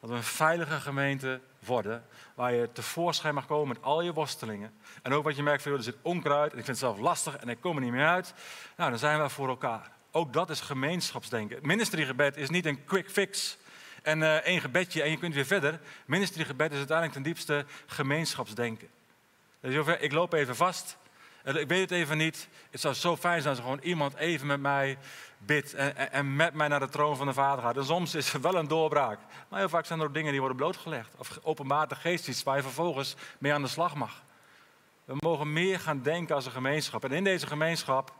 [0.00, 4.72] dat we een veilige gemeente worden, waar je tevoorschijn mag komen met al je worstelingen.
[5.02, 7.36] En ook wat je merkt, van, er zit onkruid en ik vind het zelf lastig
[7.36, 8.34] en ik kom er niet meer uit.
[8.76, 9.90] Nou, dan zijn we voor elkaar.
[10.10, 11.58] Ook dat is gemeenschapsdenken.
[11.62, 13.58] Ministeriegebed is niet een quick fix
[14.02, 15.80] en uh, één gebedje en je kunt weer verder.
[16.06, 18.88] Ministeriegebed is uiteindelijk ten diepste gemeenschapsdenken.
[19.60, 20.96] Dus ik loop even vast
[21.54, 22.48] Ik weet het even niet.
[22.70, 24.98] Het zou zo fijn zijn als gewoon iemand even met mij
[25.38, 27.76] bidt en, met mij naar de troon van de Vader gaat.
[27.76, 29.18] En soms is er wel een doorbraak.
[29.48, 31.14] Maar heel vaak zijn er ook dingen die worden blootgelegd.
[31.16, 34.22] Of openbaart de waar je vervolgens mee aan de slag mag.
[35.04, 37.04] We mogen meer gaan denken als een gemeenschap.
[37.04, 38.12] En in deze gemeenschap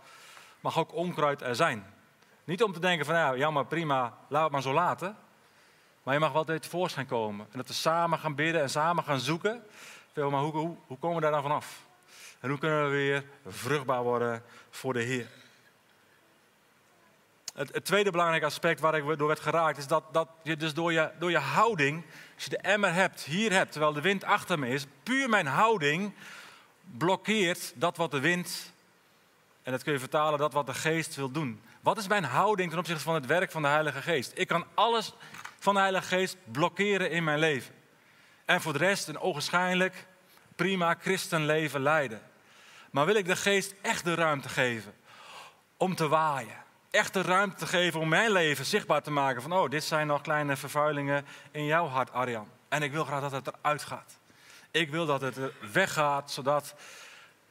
[0.61, 1.95] mag ook onkruid er zijn.
[2.45, 5.17] Niet om te denken van, ja, jammer, prima, laat het maar zo laten.
[6.03, 7.47] Maar je mag wel dit tevoorschijn komen.
[7.51, 9.65] En dat we samen gaan bidden en samen gaan zoeken.
[10.15, 11.87] Maar hoe, hoe, hoe komen we daar dan vanaf?
[12.41, 15.27] En hoe kunnen we weer vruchtbaar worden voor de Heer?
[17.57, 20.93] Het, tweede belangrijke aspect waar ik door werd geraakt, is dat, dat je dus door
[20.93, 24.59] je, door je houding, als je de emmer hebt, hier hebt, terwijl de wind achter
[24.59, 26.13] me is, puur mijn houding
[26.81, 28.73] blokkeert dat wat de wind,
[29.63, 31.63] en dat kun je vertalen, dat wat de geest wil doen.
[31.81, 34.33] Wat is mijn houding ten opzichte van het werk van de Heilige Geest?
[34.35, 35.13] Ik kan alles
[35.59, 37.75] van de Heilige Geest blokkeren in mijn leven.
[38.45, 40.07] En voor de rest een ogenschijnlijk
[40.57, 42.23] prima christenleven leiden.
[42.91, 44.95] Maar wil ik de Geest echt de ruimte geven
[45.77, 46.65] om te waaien?
[46.97, 50.07] Echt de ruimte te geven om mijn leven zichtbaar te maken van, oh, dit zijn
[50.07, 52.49] nog kleine vervuilingen in jouw hart, Arjan.
[52.69, 54.19] En ik wil graag dat het eruit gaat.
[54.71, 55.39] Ik wil dat het
[55.73, 56.75] weggaat, zodat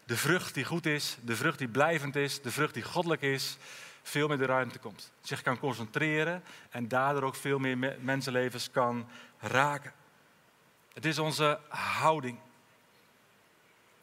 [0.06, 3.58] de vrucht die goed is, de vrucht die blijvend is, de vrucht die goddelijk is,
[4.04, 5.12] veel meer de ruimte komt.
[5.22, 9.08] Zich kan concentreren en daardoor ook veel meer mensenlevens kan
[9.40, 9.94] raken.
[10.94, 12.40] Het is onze houding.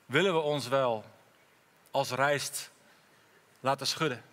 [0.06, 1.04] Willen we ons wel
[1.90, 2.70] als rijst
[3.60, 4.30] laten schudden?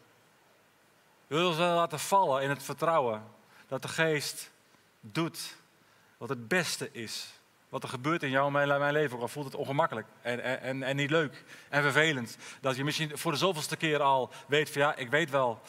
[1.30, 3.24] Willen we ons laten vallen in het vertrouwen
[3.68, 4.52] dat de geest
[5.00, 5.56] doet
[6.18, 7.34] wat het beste is?
[7.70, 10.84] Wat er gebeurt in jou en mijn, leven, ook al voelt het ongemakkelijk en, en,
[10.84, 12.38] en niet leuk en vervelend.
[12.62, 15.62] Dat je misschien voor de zoveelste keer al weet van ja, ik weet wel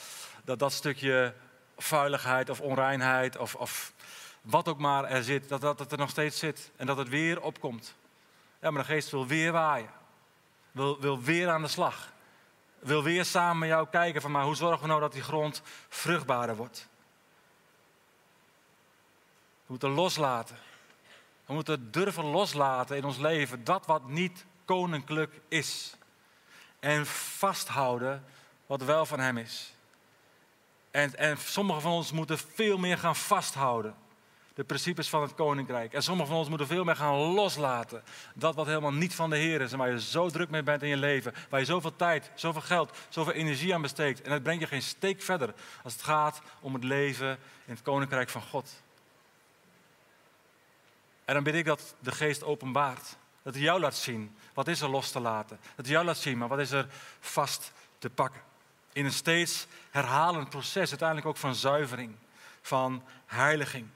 [0.44, 1.34] dat dat stukje
[1.76, 3.92] vuiligheid of onreinheid of, of
[4.40, 7.08] wat ook maar er zit, dat, dat het er nog steeds zit en dat het
[7.08, 7.94] weer opkomt.
[8.60, 9.90] Ja, maar de geest wil weer waaien.
[10.72, 12.12] Wil, wil weer aan de slag.
[12.80, 15.62] Wil weer samen met jou kijken van maar hoe zorgen we nou dat die grond
[15.88, 16.88] vruchtbaarder wordt.
[19.66, 20.56] We moeten loslaten.
[21.46, 25.94] We moeten durven loslaten in ons leven dat wat niet koninklijk is.
[26.78, 28.24] En vasthouden
[28.66, 29.74] wat wel van Hem is.
[30.90, 33.94] En, en sommigen van ons moeten veel meer gaan vasthouden.
[34.60, 35.92] De principes van het koninkrijk.
[35.92, 38.02] En sommigen van ons moeten veel meer gaan loslaten.
[38.34, 39.72] Dat wat helemaal niet van de Heer is.
[39.72, 41.34] En waar je zo druk mee bent in je leven.
[41.48, 44.22] Waar je zoveel tijd, zoveel geld, zoveel energie aan besteedt.
[44.22, 45.54] En het brengt je geen steek verder.
[45.82, 47.30] Als het gaat om het leven
[47.64, 48.82] in het koninkrijk van God.
[51.24, 53.16] En dan bid ik dat de geest openbaart.
[53.42, 55.58] Dat hij jou laat zien wat is er los te laten.
[55.76, 56.86] Dat hij jou laat zien, maar wat is er
[57.20, 58.40] vast te pakken.
[58.92, 62.14] In een steeds herhalend proces, uiteindelijk ook van zuivering,
[62.60, 63.86] van heiliging.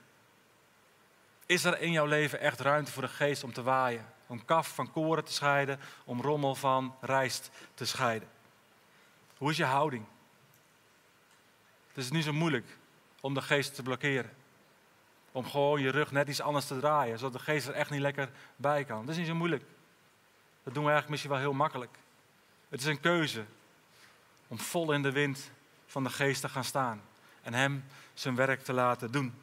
[1.46, 4.06] Is er in jouw leven echt ruimte voor de geest om te waaien?
[4.26, 8.28] Om kaf van koren te scheiden, om rommel van rijst te scheiden?
[9.36, 10.04] Hoe is je houding?
[11.88, 12.76] Het is niet zo moeilijk
[13.20, 14.30] om de geest te blokkeren
[15.34, 18.00] om gewoon je rug net iets anders te draaien, zodat de geest er echt niet
[18.00, 19.00] lekker bij kan.
[19.00, 19.62] Dat is niet zo moeilijk.
[20.62, 21.98] Dat doen we eigenlijk misschien wel heel makkelijk.
[22.68, 23.44] Het is een keuze
[24.48, 25.50] om vol in de wind
[25.86, 27.02] van de geest te gaan staan
[27.42, 29.34] en hem zijn werk te laten doen.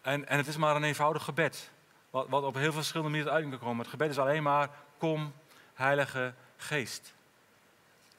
[0.00, 1.70] En, en het is maar een eenvoudig gebed,
[2.10, 3.78] wat, wat op heel veel verschillende manieren uit kan komen.
[3.78, 5.32] Het gebed is alleen maar, kom
[5.74, 7.14] Heilige Geest.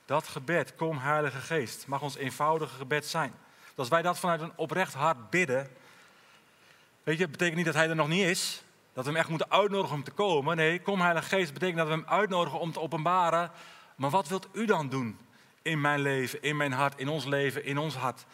[0.06, 3.34] Dat gebed, kom Heilige Geest, mag ons eenvoudige gebed zijn.
[3.76, 5.72] als wij dat vanuit een oprecht hart bidden,
[7.04, 8.64] Weet je, betekent niet dat hij er nog niet is.
[8.94, 10.56] Dat we hem echt moeten uitnodigen om te komen.
[10.56, 13.52] Nee, kom Heilige Geest betekent dat we hem uitnodigen om te openbaren.
[13.96, 15.18] Maar wat wilt u dan doen
[15.62, 18.26] in mijn leven, in mijn hart, in ons leven, in ons hart?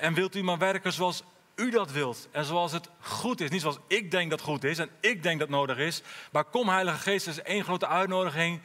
[0.00, 1.22] En wilt u maar werken zoals
[1.56, 3.50] u dat wilt en zoals het goed is.
[3.50, 6.02] Niet zoals ik denk dat goed is en ik denk dat nodig is.
[6.32, 8.60] Maar kom Heilige Geest, is één grote uitnodiging.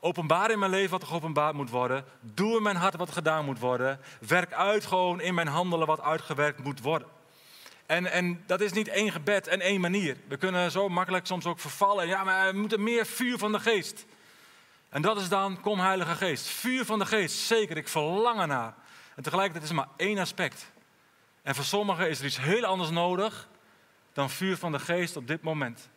[0.00, 2.04] Openbaar in mijn leven wat er geopenbaard moet worden.
[2.20, 4.00] Doe in mijn hart wat gedaan moet worden.
[4.26, 7.08] Werk uit gewoon in mijn handelen wat uitgewerkt moet worden.
[7.86, 10.16] En, en dat is niet één gebed en één manier.
[10.28, 12.06] We kunnen zo makkelijk soms ook vervallen.
[12.06, 14.06] Ja, maar we moeten meer vuur van de geest.
[14.88, 16.46] En dat is dan, kom Heilige Geest.
[16.46, 18.74] Vuur van de geest, zeker, ik verlang ernaar.
[19.14, 20.70] En tegelijkertijd is er maar één aspect.
[21.42, 23.48] En voor sommigen is er iets heel anders nodig
[24.12, 25.88] dan vuur van de geest op dit moment.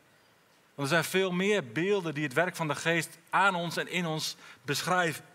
[0.76, 3.88] Want er zijn veel meer beelden die het werk van de geest aan ons en
[3.88, 5.26] in ons beschrijven.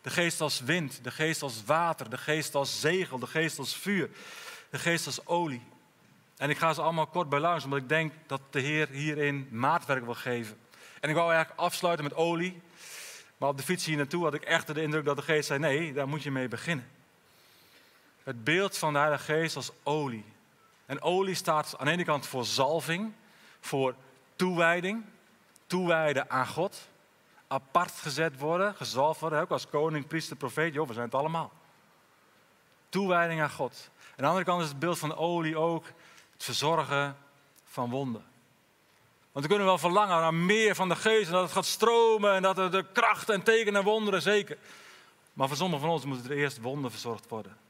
[0.00, 3.76] De geest als wind, de geest als water, de geest als zegel, de geest als
[3.76, 4.10] vuur,
[4.70, 5.62] de geest als olie.
[6.36, 10.04] En ik ga ze allemaal kort beluisteren, omdat ik denk dat de Heer hierin maatwerk
[10.04, 10.58] wil geven.
[11.00, 12.62] En ik wou eigenlijk afsluiten met olie.
[13.36, 15.58] Maar op de fiets hier naartoe had ik echt de indruk dat de geest zei:
[15.58, 16.86] nee, daar moet je mee beginnen.
[18.26, 20.24] Het beeld van de Heilige Geest als olie.
[20.86, 23.12] En olie staat aan de ene kant voor zalving,
[23.60, 23.94] voor
[24.36, 25.04] toewijding,
[25.66, 26.88] toewijden aan God.
[27.48, 30.74] apart gezet worden, gezalfd worden, ook als koning, priester, profeet.
[30.74, 31.52] Joh, we zijn het allemaal.
[32.88, 33.90] Toewijding aan God.
[34.08, 35.86] Aan de andere kant is het beeld van olie ook
[36.32, 37.16] het verzorgen
[37.64, 38.24] van wonden.
[39.32, 42.34] Want we kunnen wel verlangen naar meer van de geest, en dat het gaat stromen
[42.34, 44.58] en dat er de krachten en tekenen en wonderen, zeker.
[45.32, 47.64] Maar voor sommigen van ons moeten er eerst wonden verzorgd worden.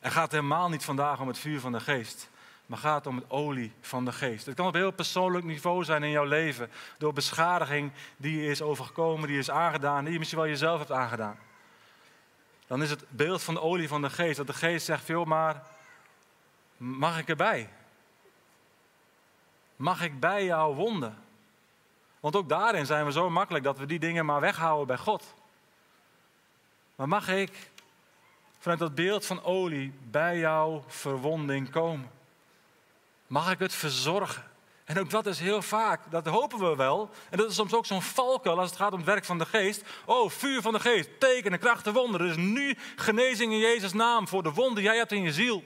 [0.00, 2.30] Het gaat helemaal niet vandaag om het vuur van de geest,
[2.66, 4.46] maar gaat om het olie van de geest.
[4.46, 8.62] Het kan op heel persoonlijk niveau zijn in jouw leven, door beschadiging die je is
[8.62, 11.38] overgekomen, die je is aangedaan, die je misschien wel jezelf hebt aangedaan.
[12.66, 15.24] Dan is het beeld van de olie van de geest, dat de geest zegt veel
[15.24, 15.62] maar,
[16.76, 17.68] mag ik erbij?
[19.76, 21.18] Mag ik bij jou wonden?
[22.20, 25.34] Want ook daarin zijn we zo makkelijk dat we die dingen maar weghouden bij God.
[26.96, 27.69] Maar mag ik
[28.60, 32.10] vanuit dat beeld van olie bij jouw verwonding komen?
[33.26, 34.48] Mag ik het verzorgen?
[34.84, 37.10] En ook dat is heel vaak, dat hopen we wel.
[37.30, 39.46] En dat is soms ook zo'n valkuil als het gaat om het werk van de
[39.46, 39.82] geest.
[40.04, 42.26] Oh, vuur van de geest, tekenen, krachten, wonderen.
[42.26, 45.64] Dus nu genezing in Jezus' naam voor de wonden jij hebt in je ziel.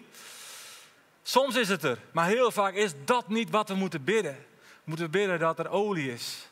[1.22, 4.46] Soms is het er, maar heel vaak is dat niet wat we moeten bidden.
[4.60, 6.48] We moeten bidden dat er olie is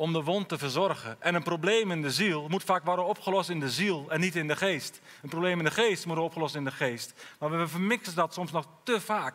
[0.00, 1.16] om de wond te verzorgen.
[1.18, 4.36] En een probleem in de ziel moet vaak worden opgelost in de ziel en niet
[4.36, 5.00] in de geest.
[5.22, 7.14] Een probleem in de geest moet worden opgelost in de geest.
[7.38, 9.34] Maar we vermixen dat soms nog te vaak.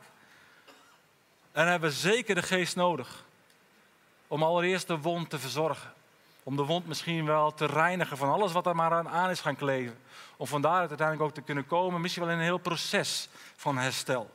[1.51, 3.25] En hebben we zeker de geest nodig
[4.28, 5.93] om allereerst de wond te verzorgen.
[6.43, 9.56] Om de wond misschien wel te reinigen van alles wat er maar aan is gaan
[9.56, 9.97] kleven.
[10.38, 13.78] Om van daaruit uiteindelijk ook te kunnen komen, misschien wel in een heel proces van
[13.78, 14.30] herstel.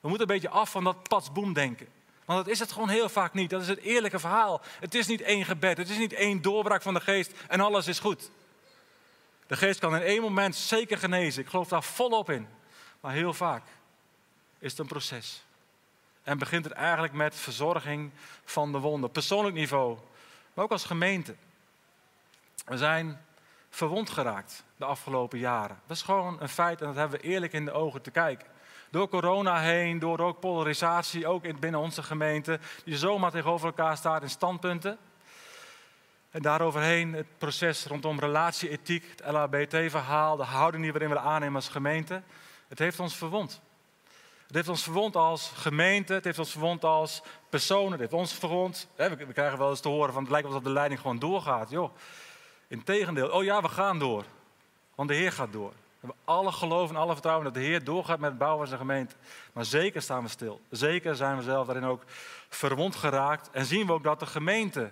[0.00, 1.88] We moeten een beetje af van dat patsboom denken.
[2.26, 3.50] Want dat is het gewoon heel vaak niet.
[3.50, 4.60] Dat is het eerlijke verhaal.
[4.80, 5.76] Het is niet één gebed.
[5.76, 8.30] Het is niet één doorbraak van de geest en alles is goed.
[9.46, 11.42] De geest kan in één moment zeker genezen.
[11.42, 12.48] Ik geloof daar volop in.
[13.00, 13.62] Maar heel vaak
[14.58, 15.44] is het een proces.
[16.22, 18.10] En begint het eigenlijk met verzorging
[18.44, 19.10] van de wonden.
[19.10, 19.98] Persoonlijk niveau,
[20.54, 21.34] maar ook als gemeente.
[22.64, 23.24] We zijn
[23.70, 25.80] verwond geraakt de afgelopen jaren.
[25.86, 28.46] Dat is gewoon een feit en dat hebben we eerlijk in de ogen te kijken
[28.90, 34.22] door corona heen, door ook polarisatie, ook binnen onze gemeente, die zomaar tegenover elkaar staat
[34.22, 34.98] in standpunten.
[36.30, 41.56] En daaroverheen het proces rondom relatieethiek, het LHBT-verhaal, de houding die we erin willen aannemen
[41.56, 42.22] als gemeente.
[42.68, 43.60] Het heeft ons verwond.
[44.46, 48.34] Het heeft ons verwond als gemeente, het heeft ons verwond als personen, het heeft ons
[48.34, 48.88] verwond.
[48.96, 51.70] We krijgen wel eens te horen van het lijkt alsof de leiding gewoon doorgaat.
[51.70, 51.96] Joh,
[52.68, 54.24] integendeel, oh ja, we gaan door.
[54.94, 55.72] Want de Heer gaat door.
[56.06, 58.68] We hebben alle geloof en alle vertrouwen dat de Heer doorgaat met het bouwen van
[58.68, 59.14] zijn gemeente.
[59.52, 60.60] Maar zeker staan we stil.
[60.70, 62.02] Zeker zijn we zelf daarin ook
[62.48, 63.50] verwond geraakt.
[63.50, 64.90] En zien we ook dat de gemeente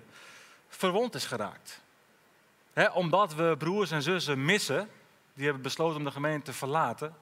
[0.68, 1.82] verwond is geraakt.
[2.92, 4.88] omdat we broers en zussen missen,
[5.34, 7.14] die hebben besloten om de gemeente te verlaten.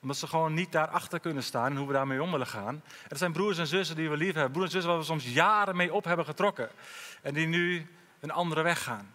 [0.00, 2.82] Omdat ze gewoon niet daarachter kunnen staan en hoe we daarmee om willen gaan.
[3.08, 4.52] Er zijn broers en zussen die we lief hebben.
[4.52, 6.70] Broers en zussen waar we soms jaren mee op hebben getrokken.
[7.22, 7.86] En die nu
[8.20, 9.14] een andere weg gaan.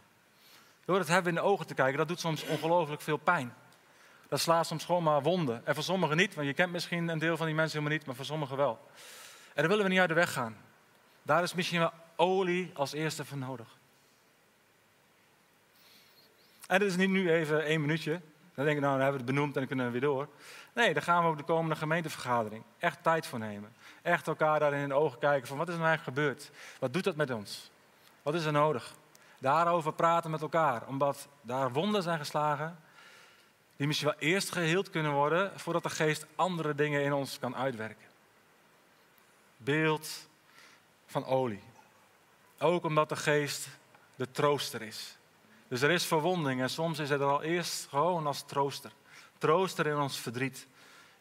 [0.85, 3.53] Door het hebben in de ogen te kijken, dat doet soms ongelooflijk veel pijn
[4.29, 5.65] dat slaat soms gewoon maar wonden.
[5.65, 8.07] En voor sommigen niet, want je kent misschien een deel van die mensen helemaal niet,
[8.07, 8.79] maar voor sommigen wel.
[9.47, 10.57] En daar willen we niet uit de weg gaan.
[11.21, 13.77] Daar is misschien wel olie als eerste voor nodig.
[16.67, 18.21] En dit is niet nu even één minuutje.
[18.55, 20.27] Dan denk ik, nou, dan hebben we het benoemd en dan kunnen we weer door.
[20.73, 23.73] Nee, daar gaan we op de komende gemeentevergadering echt tijd voor nemen.
[24.01, 26.51] Echt elkaar daarin in de ogen kijken van wat is er nou eigenlijk gebeurd?
[26.79, 27.71] Wat doet dat met ons?
[28.21, 28.95] Wat is er nodig?
[29.39, 32.79] Daarover praten met elkaar, omdat daar wonden zijn geslagen
[33.79, 37.55] die misschien wel eerst geheeld kunnen worden voordat de geest andere dingen in ons kan
[37.55, 38.07] uitwerken.
[39.57, 40.27] Beeld
[41.05, 41.63] van olie.
[42.57, 43.67] Ook omdat de geest
[44.15, 45.17] de trooster is.
[45.67, 48.91] Dus er is verwonding en soms is het er al eerst gewoon als trooster.
[49.37, 50.67] Trooster in ons verdriet.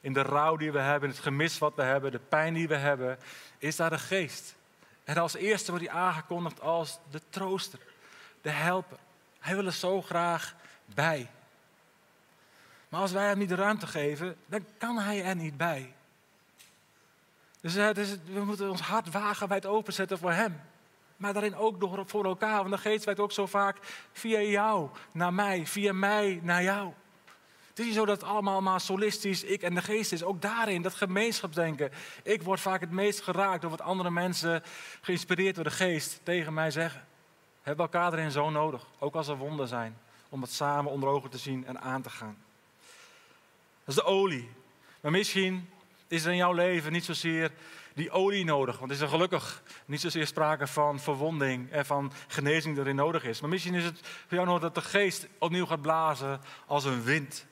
[0.01, 2.69] In de rouw die we hebben, in het gemis wat we hebben, de pijn die
[2.69, 3.19] we hebben,
[3.59, 4.55] is daar de geest.
[5.05, 7.79] En als eerste wordt hij aangekondigd als de trooster,
[8.43, 8.99] de helper.
[9.39, 11.31] Hij wil er zo graag bij.
[12.89, 15.95] Maar als wij hem niet de ruimte geven, dan kan hij er niet bij.
[17.61, 20.61] Dus het we moeten ons hart wagenwijd openzetten voor hem.
[21.17, 22.57] Maar daarin ook door, voor elkaar.
[22.57, 23.77] Want de geest werkt ook zo vaak
[24.13, 26.93] via jou naar mij, via mij naar jou.
[27.69, 30.23] Het is niet zo dat het allemaal maar solistisch, ik en de geest is.
[30.23, 31.91] Ook daarin, dat gemeenschapsdenken.
[32.23, 34.63] Ik word vaak het meest geraakt door wat andere mensen,
[35.01, 37.07] geïnspireerd door de geest, tegen mij zeggen.
[37.63, 39.99] Hebben elkaar erin zo nodig, ook als er wonden zijn,
[40.29, 42.37] om het samen onder ogen te zien en aan te gaan.
[43.89, 44.49] Dat is de olie.
[45.01, 45.69] Maar misschien
[46.09, 47.51] is er in jouw leven niet zozeer
[47.95, 48.79] die olie nodig.
[48.79, 53.25] Want is er gelukkig niet zozeer sprake van verwonding en van genezing die erin nodig
[53.25, 53.41] is.
[53.41, 57.03] Maar misschien is het voor jou nodig dat de geest opnieuw gaat blazen als een
[57.03, 57.47] wind.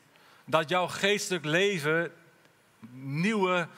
[0.45, 2.13] Dat jouw geestelijk leven
[2.93, 3.69] nieuwe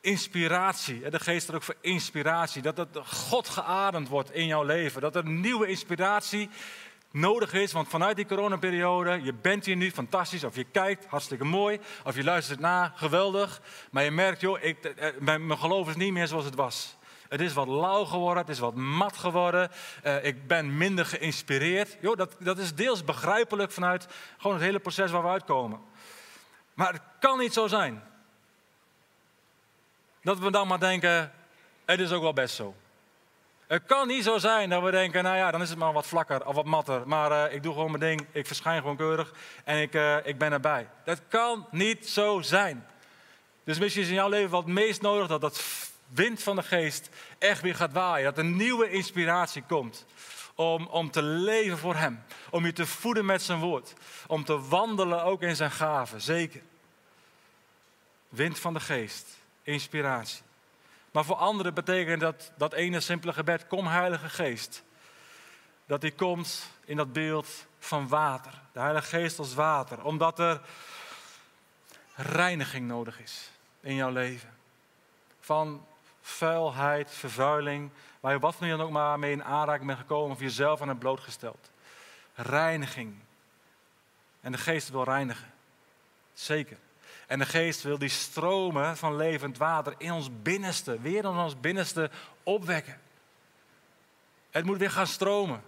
[0.00, 1.10] inspiratie.
[1.10, 2.62] De geest staat ook voor inspiratie.
[2.62, 5.00] Dat het God geademd wordt in jouw leven.
[5.00, 6.50] Dat er nieuwe inspiratie
[7.10, 7.72] nodig is.
[7.72, 10.44] Want vanuit die coronaperiode, je bent hier nu fantastisch.
[10.44, 11.80] Of je kijkt, hartstikke mooi.
[12.04, 13.60] Of je luistert na, geweldig.
[13.90, 16.98] Maar je merkt, joh, ik, eh, eh, mijn geloof is niet meer zoals het was.
[17.28, 19.70] Het is wat lauw geworden, het is wat mat geworden.
[20.04, 21.96] Uh, ik ben minder geïnspireerd.
[22.00, 24.06] Jo, dat, dat is deels begrijpelijk vanuit
[24.38, 25.80] gewoon het hele proces waar we uitkomen.
[26.74, 28.02] Maar het kan niet zo zijn.
[30.22, 31.32] Dat we dan maar denken,
[31.84, 32.74] het is ook wel best zo.
[33.70, 36.06] Het kan niet zo zijn dat we denken, nou ja, dan is het maar wat
[36.06, 37.08] vlakker of wat matter.
[37.08, 39.32] Maar uh, ik doe gewoon mijn ding, ik verschijn gewoon keurig
[39.64, 40.88] en ik, uh, ik ben erbij.
[41.04, 42.86] Dat kan niet zo zijn.
[43.64, 45.64] Dus misschien is in jouw leven wat meest nodig dat dat
[46.08, 47.08] wind van de geest
[47.38, 48.24] echt weer gaat waaien.
[48.24, 50.06] Dat een nieuwe inspiratie komt.
[50.54, 52.22] Om, om te leven voor Hem.
[52.50, 53.92] Om je te voeden met zijn woord.
[54.26, 56.20] Om te wandelen ook in zijn gaven.
[56.20, 56.62] Zeker.
[58.28, 59.26] Wind van de geest.
[59.62, 60.42] Inspiratie.
[61.10, 64.82] Maar voor anderen betekent dat, dat ene simpele gebed, kom Heilige Geest.
[65.86, 68.52] Dat die komt in dat beeld van water.
[68.72, 70.04] De Heilige Geest als water.
[70.04, 70.60] Omdat er
[72.14, 73.50] reiniging nodig is
[73.80, 74.54] in jouw leven.
[75.40, 75.86] Van
[76.20, 77.90] vuilheid, vervuiling,
[78.20, 80.98] waar je wat dan ook maar mee in aanraking bent gekomen of jezelf aan het
[80.98, 81.70] blootgesteld.
[82.34, 83.14] Reiniging.
[84.40, 85.52] En de geest wil reinigen.
[86.32, 86.76] Zeker.
[87.30, 91.60] En de geest wil die stromen van levend water in ons binnenste, weer in ons
[91.60, 92.10] binnenste
[92.42, 93.00] opwekken.
[94.50, 95.62] Het moet weer gaan stromen.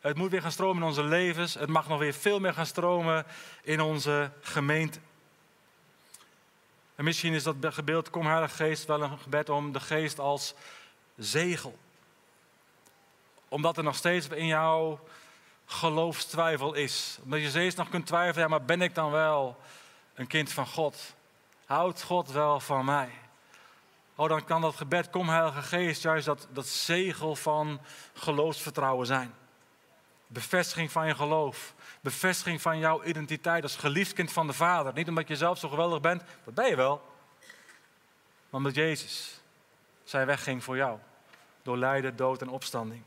[0.00, 1.54] Het moet weer gaan stromen in onze levens.
[1.54, 3.26] Het mag nog weer veel meer gaan stromen
[3.62, 4.98] in onze gemeente.
[6.94, 10.54] En misschien is dat gebeeld, kom Heilige Geest, wel een gebed om de geest als
[11.16, 11.78] zegel.
[13.48, 14.98] Omdat er nog steeds in jou
[15.66, 17.18] geloofstwijfel is.
[17.22, 19.58] Omdat je steeds nog kunt twijfelen, ja, maar ben ik dan wel
[20.20, 21.14] een kind van God?
[21.64, 23.10] Houdt God wel van mij?
[24.14, 27.80] Oh, dan kan dat gebed, kom Heilige Geest, juist dat, dat zegel van
[28.14, 29.34] geloofsvertrouwen zijn.
[30.26, 31.74] Bevestiging van je geloof.
[32.00, 34.92] Bevestiging van jouw identiteit als geliefd kind van de Vader.
[34.92, 37.02] Niet omdat je zelf zo geweldig bent, dat ben je wel.
[38.50, 39.40] Maar omdat Jezus
[40.04, 40.98] zijn weg ging voor jou.
[41.62, 43.02] Door lijden, dood en opstanding.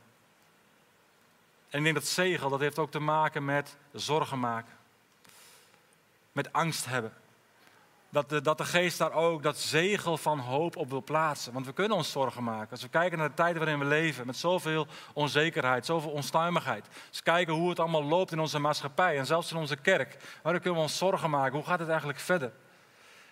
[1.69, 4.81] En ik denk dat zegel, dat heeft ook te maken met zorgen maken.
[6.33, 7.13] Met angst hebben.
[8.09, 11.53] Dat de, dat de geest daar ook dat zegel van hoop op wil plaatsen.
[11.53, 12.71] Want we kunnen ons zorgen maken.
[12.71, 16.87] Als we kijken naar de tijd waarin we leven, met zoveel onzekerheid, zoveel onstuimigheid.
[16.87, 20.17] Als we kijken hoe het allemaal loopt in onze maatschappij en zelfs in onze kerk.
[20.43, 21.55] dan kunnen we ons zorgen maken.
[21.55, 22.51] Hoe gaat het eigenlijk verder?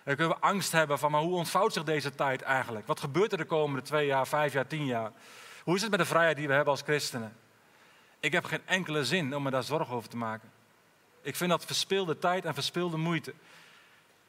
[0.04, 2.86] Dan kunnen we angst hebben van, maar hoe ontvouwt zich deze tijd eigenlijk?
[2.86, 5.12] Wat gebeurt er de komende twee jaar, vijf jaar, tien jaar?
[5.64, 7.36] Hoe is het met de vrijheid die we hebben als christenen?
[8.20, 10.50] Ik heb geen enkele zin om me daar zorgen over te maken.
[11.22, 13.34] Ik vind dat verspilde tijd en verspilde moeite.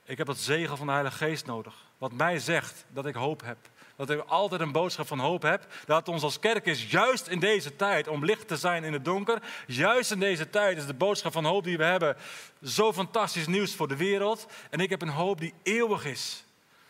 [0.05, 1.75] Ik heb dat zegel van de Heilige Geest nodig.
[1.97, 3.57] Wat mij zegt dat ik hoop heb.
[3.95, 5.67] Dat ik altijd een boodschap van hoop heb.
[5.85, 9.05] Dat ons als kerk is juist in deze tijd om licht te zijn in het
[9.05, 9.41] donker.
[9.67, 12.17] Juist in deze tijd is de boodschap van hoop die we hebben
[12.63, 14.45] zo fantastisch nieuws voor de wereld.
[14.69, 16.43] En ik heb een hoop die eeuwig is.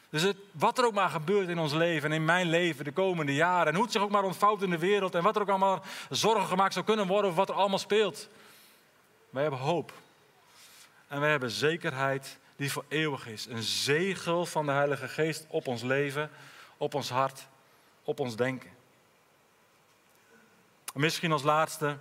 [0.09, 2.91] Dus het, wat er ook maar gebeurt in ons leven en in mijn leven de
[2.91, 3.67] komende jaren.
[3.67, 5.15] En hoe het zich ook maar ontvouwt in de wereld.
[5.15, 8.29] En wat er ook allemaal zorgen gemaakt zou kunnen worden over wat er allemaal speelt.
[9.33, 9.93] Wij hebben hoop.
[11.07, 13.45] En wij hebben zekerheid die voor eeuwig is.
[13.45, 16.29] Een zegel van de Heilige Geest op ons leven,
[16.77, 17.47] op ons hart,
[18.03, 18.69] op ons denken.
[20.93, 21.97] misschien als laatste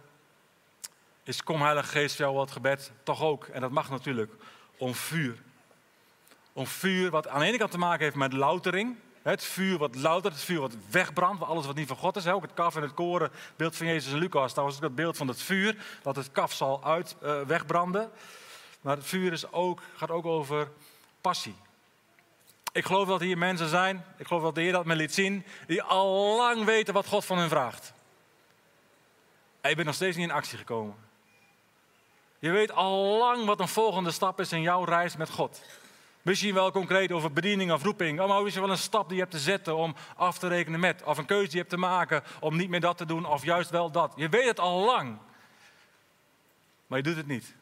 [1.22, 4.32] is kom Heilige Geest jou wat gebed toch ook, en dat mag natuurlijk,
[4.76, 5.42] om vuur.
[6.52, 8.96] Om vuur wat aan de ene kant te maken heeft met loutering.
[9.22, 12.26] Het vuur wat loutert, het vuur wat wegbrandt, alles wat niet van God is.
[12.26, 14.54] Ook het kaf en het koren, beeld van Jezus en Lucas.
[14.54, 18.10] Was ook het beeld van het vuur, dat het kaf zal uit uh, wegbranden.
[18.80, 20.70] Maar het vuur is ook, gaat ook over
[21.20, 21.54] passie.
[22.72, 25.44] Ik geloof dat hier mensen zijn, ik geloof dat de Heer dat me liet zien,
[25.66, 27.92] die al lang weten wat God van hen vraagt.
[29.60, 30.94] En je bent nog steeds niet in actie gekomen.
[32.38, 35.62] Je weet al lang wat een volgende stap is in jouw reis met God.
[36.22, 38.20] Misschien wel concreet over bediening of roeping.
[38.20, 40.48] Oh, maar is er wel een stap die je hebt te zetten om af te
[40.48, 41.02] rekenen met.
[41.02, 43.44] Of een keuze die je hebt te maken om niet meer dat te doen of
[43.44, 44.12] juist wel dat.
[44.16, 45.18] Je weet het al lang.
[46.86, 47.54] Maar je doet het niet.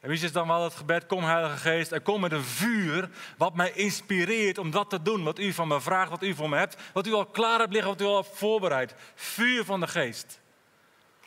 [0.00, 3.10] En wie is dan wel het gebed, kom Heilige Geest en kom met een vuur
[3.36, 6.48] wat mij inspireert om dat te doen wat u van me vraagt, wat u voor
[6.48, 8.94] me hebt, wat u al klaar hebt liggen, wat u al hebt voorbereid.
[9.14, 10.40] Vuur van de Geest.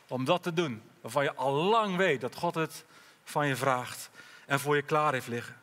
[0.07, 2.85] Om dat te doen waarvan je al lang weet dat God het
[3.23, 4.09] van je vraagt
[4.45, 5.55] en voor je klaar heeft liggen.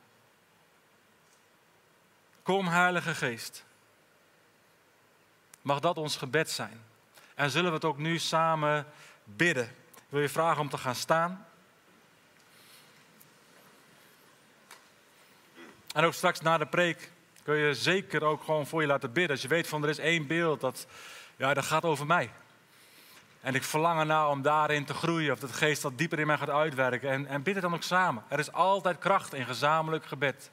[2.42, 3.64] Kom Heilige Geest.
[5.62, 6.84] Mag dat ons gebed zijn?
[7.34, 8.86] En zullen we het ook nu samen
[9.24, 9.64] bidden?
[9.94, 11.46] Ik wil je vragen om te gaan staan.
[15.92, 17.12] En ook straks na de preek
[17.42, 19.30] Kun je zeker ook gewoon voor je laten bidden.
[19.30, 20.86] Als je weet van er is één beeld, dat,
[21.36, 22.30] ja, dat gaat over mij.
[23.40, 26.36] En ik verlang ernaar om daarin te groeien, of dat geest dat dieper in mij
[26.36, 27.10] gaat uitwerken.
[27.10, 28.24] En, en bid het dan ook samen.
[28.28, 30.50] Er is altijd kracht in gezamenlijk gebed.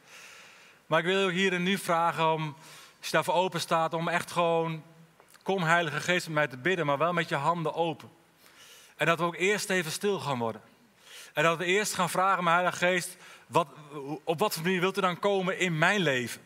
[0.90, 2.56] Maar ik wil je hier en nu vragen om,
[2.98, 4.84] als je daarvoor open staat, om echt gewoon,
[5.44, 8.10] kom Heilige Geest met mij te bidden, maar wel met je handen open.
[8.96, 10.62] En dat we ook eerst even stil gaan worden.
[11.34, 13.18] En dat we eerst gaan vragen, mijn Heilige Geest,
[13.48, 13.68] wat,
[14.24, 16.42] op wat manier wilt u dan komen in mijn leven?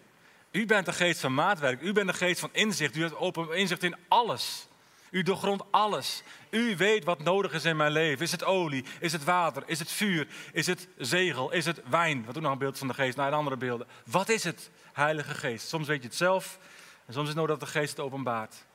[0.51, 3.55] U bent de geest van maatwerk, u bent de geest van inzicht, u hebt open
[3.55, 4.67] inzicht in alles.
[5.13, 6.23] U doorgrondt alles.
[6.49, 8.25] U weet wat nodig is in mijn leven.
[8.25, 8.85] Is het olie?
[8.99, 9.63] Is het water?
[9.65, 10.27] Is het vuur?
[10.51, 11.51] Is het zegel?
[11.51, 12.25] Is het wijn?
[12.25, 13.87] Wat ook nog een beeld van de geest, naar een andere beelden.
[14.05, 15.67] Wat is het, Heilige Geest?
[15.67, 16.59] Soms weet je het zelf
[17.05, 18.65] en soms is het nodig dat de Geest het openbaart.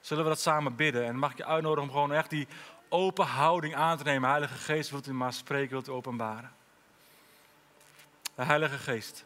[0.00, 1.04] Zullen we dat samen bidden?
[1.04, 2.48] En mag ik je uitnodigen om gewoon echt die
[2.88, 4.28] open houding aan te nemen.
[4.28, 6.52] Heilige Geest, wilt u maar spreken, wilt u openbaren?
[8.34, 9.24] De Heilige Geest.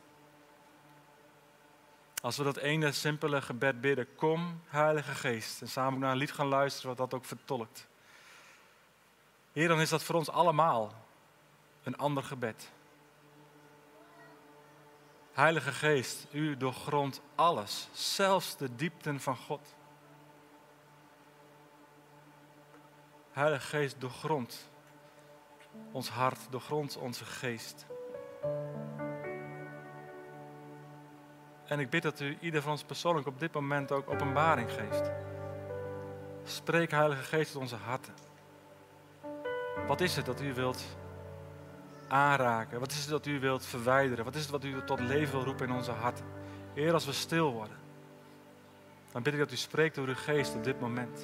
[2.21, 5.61] Als we dat ene simpele gebed bidden, kom Heilige Geest.
[5.61, 7.89] En samen naar een lied gaan luisteren wat dat ook vertolkt.
[9.53, 10.93] Heer, dan is dat voor ons allemaal
[11.83, 12.71] een ander gebed.
[15.33, 19.75] Heilige Geest, u doorgrondt alles, zelfs de diepten van God.
[23.31, 24.71] Heilige Geest, doorgrond
[25.93, 27.87] ons hart, doorgrond onze geest.
[31.69, 35.11] En ik bid dat u ieder van ons persoonlijk op dit moment ook openbaring geeft.
[36.45, 38.15] Spreek, Heilige Geest, tot onze harten.
[39.87, 40.85] Wat is het dat u wilt
[42.09, 42.81] aanraken?
[42.81, 44.25] Wat is het dat u wilt verwijderen?
[44.25, 46.25] Wat is het wat u tot leven wil roepen in onze harten?
[46.75, 47.77] Heer, als we stil worden,
[49.13, 51.19] dan bid ik dat u spreekt door uw geest op dit moment.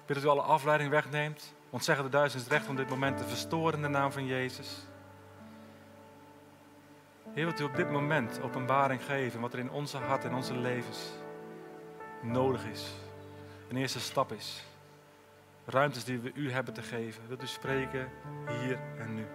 [0.00, 1.54] Ik bid dat u alle afleiding wegneemt.
[1.70, 4.86] Want zeggen de duizend recht om dit moment te verstoren in de naam van Jezus.
[7.32, 10.56] Heer, wilt u op dit moment openbaring geven wat er in onze hart en onze
[10.56, 11.12] levens
[12.22, 12.94] nodig is.
[13.68, 14.64] Een eerste stap is.
[15.64, 17.22] Ruimtes die we u hebben te geven.
[17.28, 18.10] Wilt u spreken
[18.46, 19.26] hier en nu?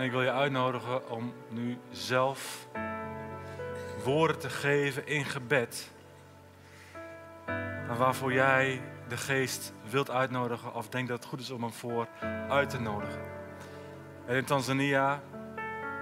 [0.00, 2.68] En ik wil je uitnodigen om nu zelf
[4.04, 5.90] woorden te geven in gebed.
[7.98, 12.08] Waarvoor jij de geest wilt uitnodigen of denkt dat het goed is om hem voor
[12.48, 13.20] uit te nodigen.
[14.26, 15.20] En in Tanzania,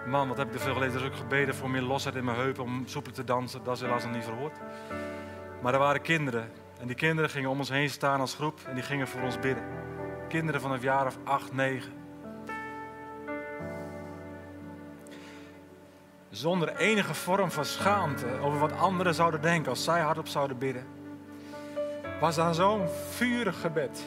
[0.07, 2.63] man, wat heb ik er veel geleden ook gebeden voor meer losheid in mijn heupen
[2.63, 3.65] om soepel te dansen.
[3.65, 4.59] Dat is helaas nog niet verhoord.
[5.63, 6.51] Maar er waren kinderen.
[6.81, 9.39] En die kinderen gingen om ons heen staan als groep en die gingen voor ons
[9.39, 9.65] bidden.
[10.29, 12.08] Kinderen van jaar of acht, negen.
[16.39, 20.87] Zonder enige vorm van schaamte over wat anderen zouden denken als zij hardop zouden bidden.
[22.21, 24.05] Was daar zo'n vurig gebed.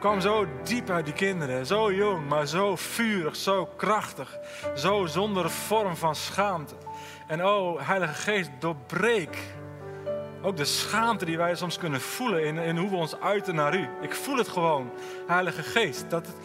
[0.00, 4.38] Kwam zo diep uit die kinderen, zo jong, maar zo vurig, zo krachtig,
[4.74, 6.74] zo zonder vorm van schaamte.
[7.26, 9.38] En oh, Heilige Geest, doorbreek
[10.42, 13.76] ook de schaamte die wij soms kunnen voelen in, in hoe we ons uiten naar
[13.76, 13.88] U.
[14.00, 14.90] Ik voel het gewoon,
[15.26, 16.36] Heilige Geest, dat het,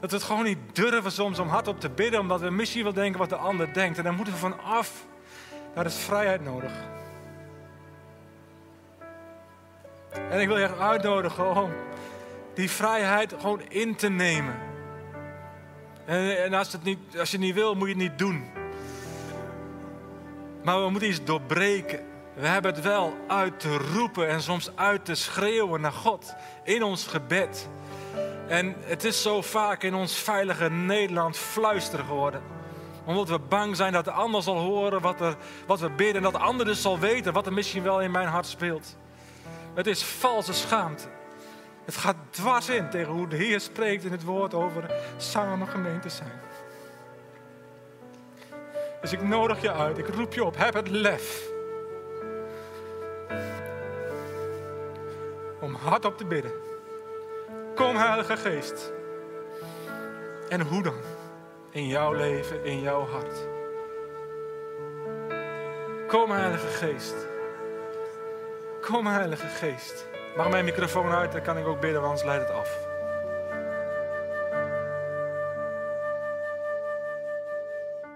[0.00, 2.92] dat we het gewoon niet durven soms om hardop te bidden, omdat we misschien wel
[2.92, 3.98] denken wat de ander denkt.
[3.98, 5.06] En daar moeten we van af.
[5.74, 6.72] Daar is vrijheid nodig.
[10.30, 11.70] En ik wil je echt uitnodigen om
[12.54, 14.54] die vrijheid gewoon in te nemen.
[16.04, 18.44] En, en als, het niet, als je het niet wil, moet je het niet doen.
[20.62, 22.00] Maar we moeten iets doorbreken.
[22.34, 26.34] We hebben het wel uit te roepen en soms uit te schreeuwen naar God
[26.64, 27.68] in ons gebed.
[28.50, 32.42] En het is zo vaak in ons veilige Nederland fluisteren geworden.
[33.04, 35.36] Omdat we bang zijn dat de ander zal horen wat, er,
[35.66, 36.16] wat we bidden.
[36.16, 38.96] En dat de ander dus zal weten wat er misschien wel in mijn hart speelt.
[39.74, 41.08] Het is valse schaamte.
[41.84, 46.08] Het gaat dwars in tegen hoe de Heer spreekt in het woord over samen gemeente
[46.08, 46.40] zijn.
[49.00, 51.48] Dus ik nodig je uit, ik roep je op, heb het lef.
[55.60, 56.69] Om hardop te bidden.
[57.80, 58.92] Kom, Heilige Geest.
[60.48, 60.94] En hoe dan?
[61.70, 63.48] In jouw leven, in jouw hart.
[66.08, 67.14] Kom, Heilige Geest.
[68.80, 70.06] Kom, Heilige Geest.
[70.36, 72.89] Mag mijn microfoon uit, dan kan ik ook bidden, want anders leidt het af.